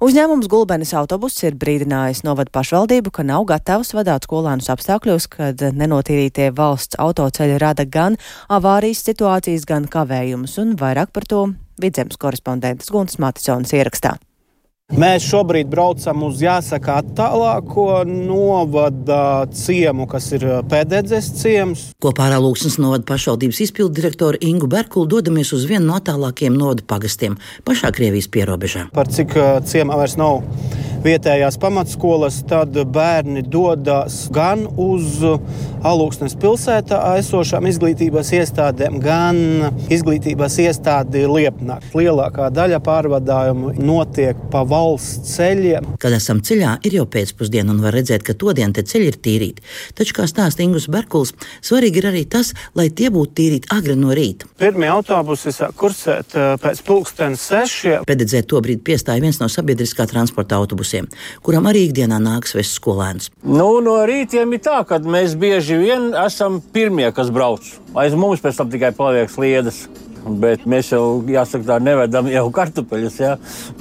uzņēmums 0.00 0.48
Gulbenes 0.48 0.96
autobuss 0.96 1.44
ir 1.44 1.60
brīdinājis 1.60 2.24
novadu 2.24 2.56
pašvaldību, 2.56 3.12
ka 3.12 3.28
nav 3.28 3.44
gatavs 3.52 3.92
vadāt 3.92 4.24
skolēnus 4.24 4.72
apstākļos, 4.72 5.28
kad 5.36 5.68
nenotīrītie 5.76 6.54
valsts 6.56 6.96
autoceļi 6.96 7.60
rada 7.60 7.84
gan 7.84 8.16
avārijas 8.48 9.04
situācijas, 9.10 9.68
gan 9.68 9.92
kavējumus, 9.92 10.56
un 10.64 10.78
vairāk 10.80 11.12
par 11.12 11.28
to 11.28 11.50
vidzemes 11.76 12.16
korespondentes 12.16 12.88
Guntas 12.88 13.20
Matisons 13.20 13.76
ierakstā. 13.76 14.16
Mēs 14.94 15.24
šobrīd 15.26 15.66
braucam 15.72 16.20
uz 16.22 16.38
jāsaka 16.38 17.00
attālāko 17.00 18.04
novada 18.06 19.42
ciemu, 19.50 20.06
kas 20.06 20.28
ir 20.36 20.44
pēdējais 20.70 21.30
ciems. 21.40 21.82
Kopā 21.98 22.28
ar 22.28 22.38
Lūksnes 22.44 22.76
novada 22.78 23.02
pašvaldības 23.08 23.58
izpildu 23.66 23.90
direktoru 23.98 24.38
Ingu 24.46 24.70
Berkulu 24.70 25.10
dodamies 25.16 25.50
uz 25.56 25.66
vienu 25.66 25.88
no 25.88 25.98
attālākajiem 25.98 26.54
novada 26.54 26.86
pagastiem 26.86 27.34
pašā 27.66 27.90
Krievijas 27.96 28.30
pierobežā. 28.30 28.86
Par 28.94 29.10
cik 29.10 29.34
ciemā 29.66 29.98
vairs 29.98 30.14
nav 30.20 30.44
vietējās 31.04 31.58
pamatskolas, 31.60 32.40
tad 32.48 32.76
bērni 32.94 33.44
dodas 33.46 34.24
gan 34.34 34.66
uz 34.80 35.20
Alūksnes 35.84 36.32
pilsētā 36.40 36.96
esošām 37.20 37.66
izglītības 37.68 38.30
iestādēm, 38.38 38.96
gan 39.04 39.36
izglītības 39.92 40.56
iestādi 40.64 41.26
Liepnā. 41.28 41.76
Lielākā 41.92 42.48
daļa 42.56 42.78
pārvadājumu 42.84 43.74
notiek 43.84 44.38
pa 44.52 44.62
valsts 44.64 45.34
ceļiem. 45.36 45.90
Kad 46.00 46.16
esam 46.16 46.40
ceļā, 46.44 46.78
ir 46.88 46.96
jau 47.00 47.04
pēcpusdiena 47.10 47.74
un 47.74 47.82
var 47.84 47.92
redzēt, 47.98 48.24
ka 48.24 48.32
todien 48.32 48.72
te 48.72 48.80
ceļi 48.80 49.10
ir 49.12 49.18
tīrīti. 49.26 49.66
Taču, 49.98 50.16
kā 50.16 50.24
stāsta 50.30 50.64
Ingus 50.64 50.88
Berkuls, 50.88 51.34
svarīgi 51.60 52.00
ir 52.00 52.08
arī 52.14 52.24
tas, 52.32 52.54
lai 52.78 52.88
tie 52.88 53.10
būtu 53.12 53.36
tīrīti 53.42 53.70
agri 53.76 53.98
no 54.00 54.16
rīta. 54.16 54.48
Pirmie 54.60 54.88
autobusi 54.88 55.52
sāk 55.52 55.76
kursēt 55.76 56.32
pēc 56.64 56.80
pulkstenes 56.86 57.44
sešiem. 57.44 58.08
Pēdējā 58.08 58.40
to 58.48 58.64
brīdi 58.64 58.80
piestāja 58.88 59.20
viens 59.20 59.42
no 59.42 59.50
sabiedriskā 59.52 60.08
transporta 60.08 60.56
autobusiem, 60.56 60.93
kuram 61.44 61.68
arī 61.70 61.88
ikdienā 61.88 62.20
nāks 62.22 62.54
vest 62.56 62.78
skolēnus. 62.78 63.30
Nu, 63.42 63.68
no 63.84 63.98
rītiem 64.08 64.56
ir 64.56 64.64
tā, 64.64 64.80
ka 64.88 65.00
mēs 65.02 65.36
bieži 65.40 65.80
vien 65.80 66.12
esam 66.24 66.60
pirmie, 66.74 67.10
kas 67.16 67.32
brauc. 67.34 67.66
Aiz 67.98 68.16
mums 68.18 68.42
pēc 68.44 68.58
tam 68.60 68.72
tikai 68.72 68.94
paliek 68.96 69.30
sliedas. 69.32 69.84
Bet 70.24 70.62
mēs 70.64 70.88
jau, 70.88 71.20
jāsaka, 71.28 71.66
tā 71.68 71.74
nevedam 71.84 72.30
jau 72.32 72.46
kartupeļus, 72.54 73.16
jā. 73.20 73.34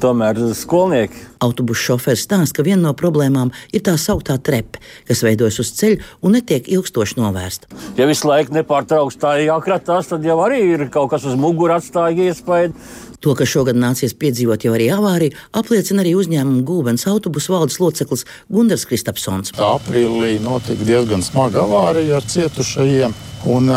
tomēr 0.03 0.41
skolnieki. 0.59 1.21
Autobusu 1.43 1.93
šofērs 1.93 2.25
stāsta, 2.27 2.57
ka 2.57 2.65
viena 2.67 2.89
no 2.89 2.91
problēmām 2.99 3.53
ir 3.71 3.83
tā 3.87 3.93
sauktā 3.99 4.35
trepe, 4.43 4.81
kas 5.07 5.23
veidojas 5.23 5.61
uz 5.63 5.71
ceļa 5.79 6.09
un 6.19 6.35
netiek 6.35 6.67
ilgstoši 6.75 7.15
novērsta. 7.21 7.71
Ja 7.95 8.09
visu 8.09 8.27
laiku 8.27 8.57
nepārtraukti 8.57 9.21
tā 9.23 9.37
jākratās, 9.45 10.11
tad 10.11 10.27
jau 10.27 10.35
arī 10.43 10.59
ir 10.73 10.85
kaut 10.91 11.13
kas 11.15 11.23
uz 11.31 11.39
muguras 11.39 11.87
atstāja 11.87 12.27
iespēju. 12.27 12.75
To, 13.23 13.31
ka 13.39 13.45
šogad 13.47 13.77
nācies 13.79 14.11
piedzīvot 14.19 14.65
jau 14.65 14.73
arī 14.75 14.89
avāriju, 14.91 15.37
apliecina 15.55 16.03
arī 16.03 16.11
uzņēmuma 16.19 16.65
gūbens 16.67 17.07
autobusu 17.07 17.53
valdes 17.53 17.79
loceklis 17.79 18.25
Gunārs 18.51 18.83
Kristapsons. 18.89 19.53
Aprīlī 19.63 20.35
notika 20.43 20.83
diezgan 20.83 21.23
smaga 21.23 21.63
avārija 21.63 22.19
ar 22.19 22.27
cietušajiem. 22.27 23.15
Un, 23.53 23.71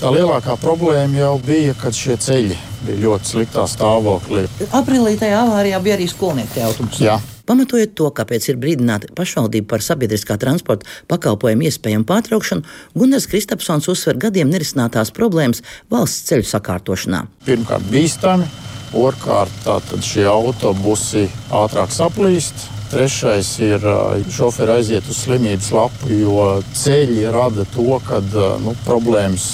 tā 0.00 0.12
lielākā 0.12 0.56
problēma 0.60 1.20
jau 1.20 1.36
bija, 1.44 1.76
kad 1.80 1.96
šie 1.96 2.16
ceļi 2.20 2.56
bija 2.86 3.02
ļoti 3.04 3.32
sliktā 3.34 3.68
stāvoklī. 3.68 4.48
Aprīlī 4.76 5.16
tajā 5.20 5.44
avārijā 5.44 5.80
bija 5.84 6.00
arī 6.00 6.08
skolnieki 6.12 6.64
autobusi. 6.64 7.08
Pamatojot 7.46 7.94
to, 7.98 8.10
kāpēc 8.10 8.50
ir 8.50 8.60
brīdināta 8.62 9.12
pašvaldība 9.16 9.70
par 9.74 9.84
sabiedriskā 9.86 10.38
transporta 10.42 10.88
pakalpojumu 11.10 11.68
iespējamu 11.68 12.06
pārtraukšanu, 12.08 12.66
Gunārs 12.98 13.28
Kristapsons 13.30 13.88
uzsver 13.92 14.18
gadiem 14.26 14.50
nerisinātās 14.52 15.14
problēmas 15.14 15.62
valsts 15.92 16.26
ceļu 16.30 16.48
sakārtošanā. 16.50 17.26
Pirmkārt, 17.46 17.86
bīstami, 17.92 18.48
otrkārt, 18.96 19.68
šie 20.02 20.26
autobusi 20.30 21.28
ātrāk 21.54 21.94
saplīst. 21.94 22.75
Trešais 22.86 23.48
ir 23.66 23.82
šoferi 24.30 24.76
aiziet 24.76 25.08
uz 25.10 25.18
slimības 25.24 25.72
lapu, 25.74 26.10
jo 26.14 26.44
ceļi 26.78 27.24
rada 27.34 27.64
to, 27.74 27.98
ka 28.06 28.20
nu, 28.62 28.76
problēmas 28.86 29.46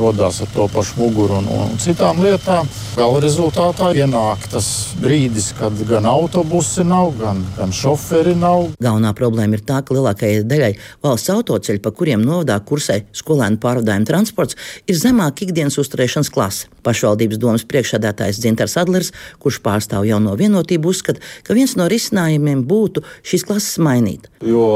rodas 0.00 0.40
ar 0.42 0.50
to 0.54 0.66
pašu 0.72 0.98
muguru 0.98 1.38
un, 1.38 1.46
un 1.54 1.78
citām 1.82 2.18
lietām. 2.24 2.66
Gala 2.98 3.20
rezultātā 3.22 3.92
ienāk 3.96 4.48
tas 4.50 4.66
brīdis, 4.98 5.52
kad 5.58 5.78
gan 5.88 6.08
autobusi 6.10 6.82
nav, 6.86 7.12
gan, 7.20 7.44
gan 7.56 7.70
šoferi 7.76 8.34
nav. 8.38 8.72
Galvenā 8.82 9.14
problēma 9.16 9.56
ir 9.56 9.64
tā, 9.68 9.78
ka 9.86 9.94
lielākajai 9.94 10.42
daļai 10.50 10.72
valsts 11.06 11.32
autoceļu, 11.36 11.82
pa 11.84 11.94
kuriem 11.94 12.26
novadā 12.26 12.58
kursē 12.66 13.02
skolēnu 13.16 13.62
pārvadājumu 13.62 14.10
transports, 14.10 14.58
ir 14.90 14.98
zemāka 14.98 15.46
ikdienas 15.46 15.78
uzturēšanas 15.80 16.32
klase. 16.34 16.68
Pašvaldības 16.82 17.38
domas 17.38 17.62
priekšsēdētājs 17.70 18.42
Dzintars 18.42 18.74
Adlers, 18.80 19.12
kurš 19.42 19.60
pārstāv 19.62 20.02
jauno 20.08 20.34
vienotību, 20.38 20.90
uzskata, 20.90 21.22
ka 21.46 21.54
viens 21.54 21.76
no 21.78 21.86
risinājumiem 21.90 22.64
būtu 22.72 23.04
šīs 23.22 23.46
klases 23.48 23.78
mainīt. 23.82 24.28
Jo 24.44 24.66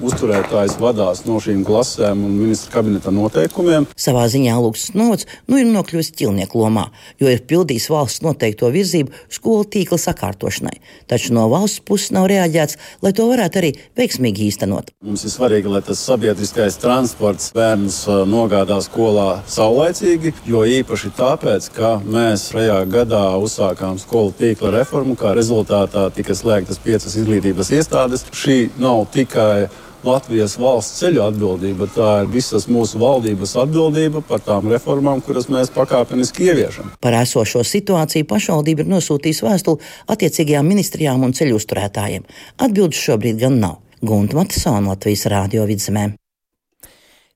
uzturētājs 0.00 0.78
vadās 0.80 1.24
no 1.26 1.38
šīm 1.42 1.64
klasēm 1.66 2.24
un 2.24 2.36
ministra 2.38 2.78
kabineta 2.78 3.12
noteikumiem. 3.14 3.88
Savā 3.98 4.26
ziņā 4.32 4.56
Lūks 4.62 4.90
Nots 4.96 5.28
nu 5.50 5.60
ir 5.60 5.68
nokļuvis 5.68 6.12
ķilnieku 6.16 6.60
lomā, 6.60 6.86
jo 7.20 7.30
ir 7.30 7.42
pildījis 7.48 7.90
valsts 7.92 8.24
noteikto 8.24 8.70
virzību 8.72 9.12
skolu 9.32 9.66
tīkla 9.74 9.98
sakārtošanai. 10.00 10.76
Taču 11.10 11.34
no 11.36 11.46
valsts 11.52 11.82
puses 11.84 12.14
nav 12.16 12.28
reaģēts, 12.30 12.78
lai 13.04 13.12
to 13.16 13.26
varētu 13.30 13.60
arī 13.60 13.72
veiksmīgi 13.98 14.48
īstenot. 14.50 14.92
Mums 15.04 15.24
ir 15.26 15.34
svarīgi, 15.34 15.70
lai 15.72 15.82
tas 15.84 16.02
sabiedriskais 16.06 16.78
transports 16.80 17.50
bērnus 17.56 18.02
nogādā 18.30 18.80
skolā 18.84 19.28
saulaicīgi, 19.50 20.34
jo 20.48 20.64
īpaši 20.78 21.12
tāpēc, 21.18 21.70
ka 21.76 21.92
mēs 22.04 22.48
šajā 22.54 22.80
gadā 22.90 23.24
uzsākām 23.40 24.00
skolu 24.00 24.34
tīkla 24.38 24.72
reformu, 24.78 25.16
kā 25.18 25.34
rezultātā 25.36 26.08
tika 26.14 26.36
slēgtas 26.36 26.80
piecas 26.82 27.16
izglītības 27.20 27.72
iestādes. 27.76 28.26
Šī 28.34 28.58
nav 28.80 29.06
tikai 29.14 29.68
Latvijas 30.06 30.56
valsts 30.60 31.00
ceļu 31.02 31.22
atbildība, 31.26 31.88
tā 31.94 32.10
ir 32.22 32.30
visas 32.32 32.66
mūsu 32.70 33.00
valdības 33.02 33.56
atbildība 33.64 34.22
par 34.26 34.40
tām 34.46 34.70
reformām, 34.72 35.20
kuras 35.24 35.50
mēs 35.52 35.72
pakāpeniski 35.74 36.48
ieviešam. 36.48 36.94
Par 37.04 37.18
esošo 37.20 37.64
situāciju 37.66 38.28
pašvaldība 38.30 38.86
ir 38.86 38.94
nosūtījusi 38.94 39.46
vēstuli 39.46 39.92
attiecīgajām 40.14 40.72
ministrijām 40.72 41.26
un 41.26 41.36
ceļu 41.36 41.60
uzturētājiem. 41.60 42.24
Atbildes 42.64 43.04
šobrīd 43.04 43.40
gan 43.44 43.60
nav. 43.60 43.78
Gunta 44.00 44.38
Matisona 44.38 44.94
Latvijas 44.94 45.26
Rādio 45.28 45.66
vidzemē. 45.68 46.08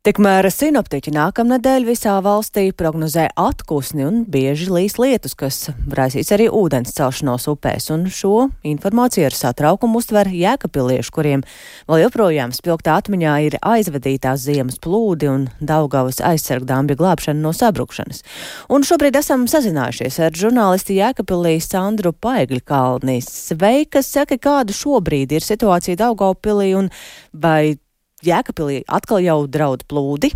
Tikmēr 0.05 0.45
sinoptiķi 0.53 1.15
nākamnedēļ 1.17 1.87
visā 1.89 2.19
valstī 2.21 2.67
prognozē 2.77 3.23
atkusni 3.41 4.05
un 4.05 4.19
bieži 4.29 4.67
līs 4.69 4.99
lietus, 5.01 5.33
kas 5.33 5.71
raisīs 5.97 6.29
arī 6.37 6.51
ūdens 6.53 6.93
celšanos 6.93 7.47
upēs, 7.49 7.87
un 7.95 8.03
šo 8.13 8.51
informāciju 8.69 9.25
ar 9.25 9.37
satraukumu 9.39 10.03
uztver 10.03 10.29
jēkapilieši, 10.29 11.09
kuriem 11.09 11.45
vēl 11.89 12.03
joprojām 12.03 12.53
spilgtā 12.53 12.99
atmiņā 13.01 13.37
ir 13.47 13.57
aizvadītās 13.65 14.45
ziemas 14.45 14.77
plūdi 14.85 15.31
un 15.33 15.47
Daugavas 15.65 16.21
aizsargdāmbja 16.21 16.99
glābšana 17.01 17.41
no 17.41 17.55
sabrukšanas. 17.57 18.21
Un 18.69 18.85
šobrīd 18.85 19.17
esam 19.23 19.49
sazinājušies 19.49 20.21
ar 20.21 20.37
žurnālisti 20.37 20.99
Jēkapilī 20.99 21.55
Sandru 21.65 22.13
Paigļkalni. 22.13 23.23
Sveika, 23.25 24.05
saka, 24.05 24.37
kāda 24.37 24.77
šobrīd 24.77 25.33
ir 25.33 25.49
situācija 25.49 25.97
Daugavpilī 26.05 26.75
un 26.77 26.93
vai 27.33 27.79
Jēkabīlī 28.25 28.83
atkal 28.89 29.23
jau 29.25 29.39
draud 29.51 29.87
plūdi? 29.91 30.33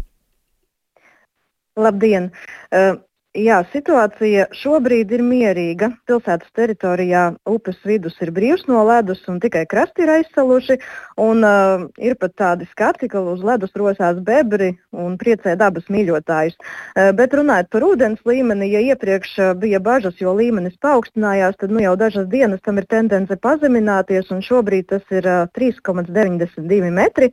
Labdien! 1.79 2.33
Uh, 2.75 2.99
Jā, 3.39 3.59
situācija 3.71 4.47
šobrīd 4.57 5.11
ir 5.13 5.21
mierīga. 5.23 5.91
Pilsētas 6.09 6.49
teritorijā 6.57 7.27
upes 7.47 7.77
vidus 7.87 8.17
ir 8.25 8.33
brīvs 8.35 8.65
no 8.67 8.81
ledus 8.89 9.21
un 9.29 9.37
tikai 9.39 9.67
krasti 9.69 10.03
ir 10.07 10.11
aizsaluši. 10.15 10.79
Un, 11.21 11.45
uh, 11.45 11.85
ir 12.01 12.17
pat 12.19 12.33
tādi 12.41 12.67
skati, 12.71 13.07
ka 13.13 13.21
uz 13.21 13.45
ledus 13.45 13.77
rosās 13.79 14.19
bebri 14.25 14.73
un 14.97 15.19
priecē 15.21 15.55
dabas 15.61 15.87
mīļotājus. 15.93 16.57
Uh, 16.57 17.13
bet 17.19 17.37
runājot 17.37 17.69
par 17.71 17.87
ūdens 17.91 18.25
līmeni, 18.27 18.73
ja 18.73 18.81
iepriekš 18.95 19.37
uh, 19.39 19.53
bija 19.61 19.79
bažas, 19.79 20.17
jo 20.25 20.33
līmenis 20.33 20.81
paaugstinājās, 20.83 21.61
tad 21.61 21.71
nu, 21.71 21.85
jau 21.85 21.95
dažas 22.01 22.27
dienas 22.33 22.65
tam 22.65 22.81
ir 22.81 22.89
tendence 22.89 23.37
pazemināties. 23.37 24.33
Šobrīd 24.49 24.89
tas 24.89 25.05
ir 25.15 25.29
uh, 25.29 25.45
3,92 25.53 26.91
metri. 26.91 27.31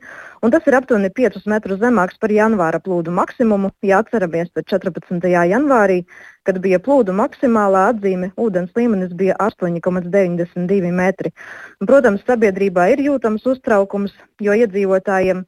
Tas 0.52 0.66
ir 0.68 0.76
aptuveni 0.78 1.08
5 1.16 1.46
metrus 1.50 1.80
zemāks 1.80 2.18
par 2.22 2.32
janvāra 2.34 2.80
plūdu 2.82 3.14
maksimumu. 3.14 3.72
Ja 3.86 4.02
atceramies, 4.04 4.50
tad 4.54 4.68
14. 4.72 5.24
janvārī, 5.52 6.02
kad 6.46 6.60
bija 6.64 6.78
plūdu 6.82 7.14
maksimālā 7.16 7.86
atzīme, 7.92 8.32
ūdens 8.36 8.76
līmenis 8.76 9.14
bija 9.16 9.38
8,92 9.42 10.92
metri. 10.92 11.32
Un, 11.80 11.88
protams, 11.88 12.22
sabiedrībā 12.28 12.90
ir 12.92 13.02
jūtams 13.08 13.48
uztraukums, 13.54 14.14
jo 14.40 14.54
iedzīvotājiem 14.54 15.46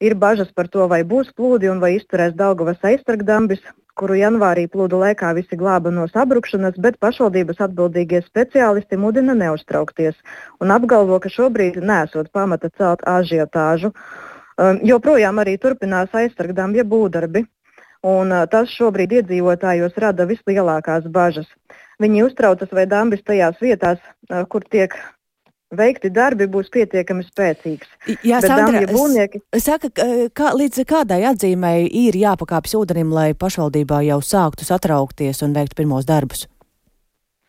Ir 0.00 0.12
bažas 0.14 0.50
par 0.52 0.66
to, 0.68 0.84
vai 0.92 1.00
būs 1.08 1.30
plūdi 1.32 1.70
un 1.72 1.78
vai 1.80 1.94
izturēs 1.96 2.34
Daugavas 2.36 2.82
aizsargdambis, 2.84 3.62
kuru 3.96 4.18
janvārī 4.20 4.66
plūdu 4.68 4.98
laikā 5.00 5.30
visi 5.38 5.56
glāba 5.56 5.88
no 5.88 6.04
sabrukšanas, 6.10 6.76
bet 6.84 6.98
pašvaldības 7.00 7.62
atbildīgie 7.64 8.20
speciālisti 8.26 8.98
mudina 9.00 9.32
neuztraukties 9.38 10.18
un 10.60 10.74
apgalvo, 10.74 11.16
ka 11.16 11.32
šobrīd 11.32 11.80
nesot 11.80 12.28
pamata 12.36 12.68
celt 12.76 13.06
ažiotāžu. 13.08 13.94
Um, 14.56 14.78
joprojām 14.88 15.36
arī 15.42 15.58
turpinās 15.60 16.14
aizsargdambja 16.16 16.86
būdarbi, 16.88 17.42
un 18.08 18.32
uh, 18.32 18.46
tas 18.48 18.72
šobrīd 18.72 19.18
iedzīvotājos 19.18 19.98
rada 20.00 20.24
vislielākās 20.28 21.10
bažas. 21.12 21.50
Viņi 22.00 22.24
uztraucas, 22.24 22.72
vai 22.72 22.86
dambis 22.88 23.24
tajās 23.26 23.60
vietās, 23.60 24.00
uh, 24.30 24.46
kur 24.48 24.64
tiek 24.64 24.96
veikti 25.76 26.08
darbi 26.14 26.46
būs 26.48 26.70
pietiekami 26.72 27.26
spēcīgs. 27.26 27.88
Jā, 28.24 28.40
Bet 28.40 28.48
Sandra, 28.48 28.82
būvnieki... 28.88 29.42
saka, 29.60 29.90
kā, 30.32 30.52
līdz 30.56 30.84
kādai 30.88 31.24
atzīmei 31.28 31.88
ir 32.06 32.16
jāpakāpjas 32.16 32.78
ūdenim, 32.80 33.12
lai 33.12 33.32
pašvaldībā 33.34 34.04
jau 34.06 34.20
sāktu 34.24 34.64
satraukties 34.64 35.42
un 35.44 35.56
veikt 35.56 35.76
pirmos 35.76 36.08
darbus? 36.08 36.46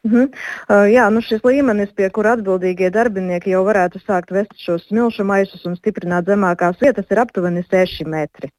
-huh. 0.06 0.30
uh, 0.70 0.86
jā, 0.92 1.10
nu 1.10 1.22
šis 1.22 1.42
līmenis, 1.44 1.96
pie 1.98 2.10
kura 2.10 2.36
atbildīgie 2.38 2.92
darbinieki 2.94 3.56
jau 3.56 3.64
varētu 3.66 4.02
sākt 4.06 4.32
vest 4.32 4.54
šos 4.62 4.88
smilšu 4.88 5.24
maisus 5.24 5.66
un 5.66 5.76
stiprināt 5.76 6.30
zemākās 6.30 6.78
vietas, 6.82 7.10
ir 7.12 7.20
aptuveni 7.20 7.64
6 7.64 8.06
metri. 8.06 8.52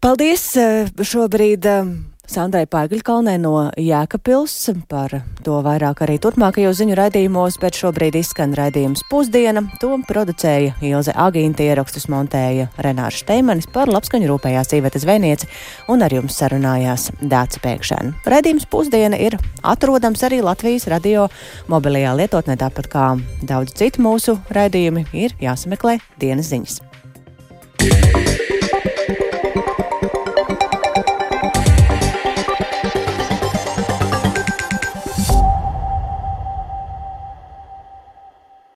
Paldies! 0.00 0.56
Šobrīd 1.00 1.64
Sandrai 2.30 2.64
Paigļkalnē 2.70 3.34
no 3.42 3.52
Jēkabpils 3.76 4.54
par 4.88 5.12
to 5.44 5.58
vairāk 5.64 6.00
arī 6.06 6.16
turpmākajos 6.22 6.78
ziņu 6.80 6.96
raidījumos, 6.96 7.58
bet 7.60 7.76
šobrīd 7.76 8.16
izskan 8.16 8.54
raidījums 8.56 9.04
pusdiena. 9.10 9.62
To 9.82 9.98
producēja 10.08 10.72
Ilze 10.84 11.12
Agīnti, 11.12 11.66
ierakstus 11.68 12.08
montēja 12.12 12.70
Renārs 12.80 13.20
Šteimanis 13.20 13.68
par 13.74 13.92
labskaņu 13.92 14.30
rūpējās 14.30 14.72
Īveta 14.78 15.02
Zvejniece 15.02 15.50
un 15.92 16.06
ar 16.06 16.16
jums 16.16 16.40
sarunājās 16.40 17.10
Dāca 17.20 17.60
Pēkšēna. 17.66 18.16
Raidījums 18.24 18.66
pusdiena 18.72 19.20
ir 19.20 19.36
atrodams 19.60 20.24
arī 20.24 20.40
Latvijas 20.44 20.88
radio 20.88 21.28
mobilajā 21.68 22.16
lietotnē, 22.22 22.56
tāpat 22.64 22.88
kā 22.88 23.12
daudz 23.44 23.76
citu 23.76 24.04
mūsu 24.04 24.38
raidījumi 24.54 25.06
ir 25.12 25.36
jāsameklē 25.44 25.98
dienas 26.24 26.48
ziņas. 26.54 26.80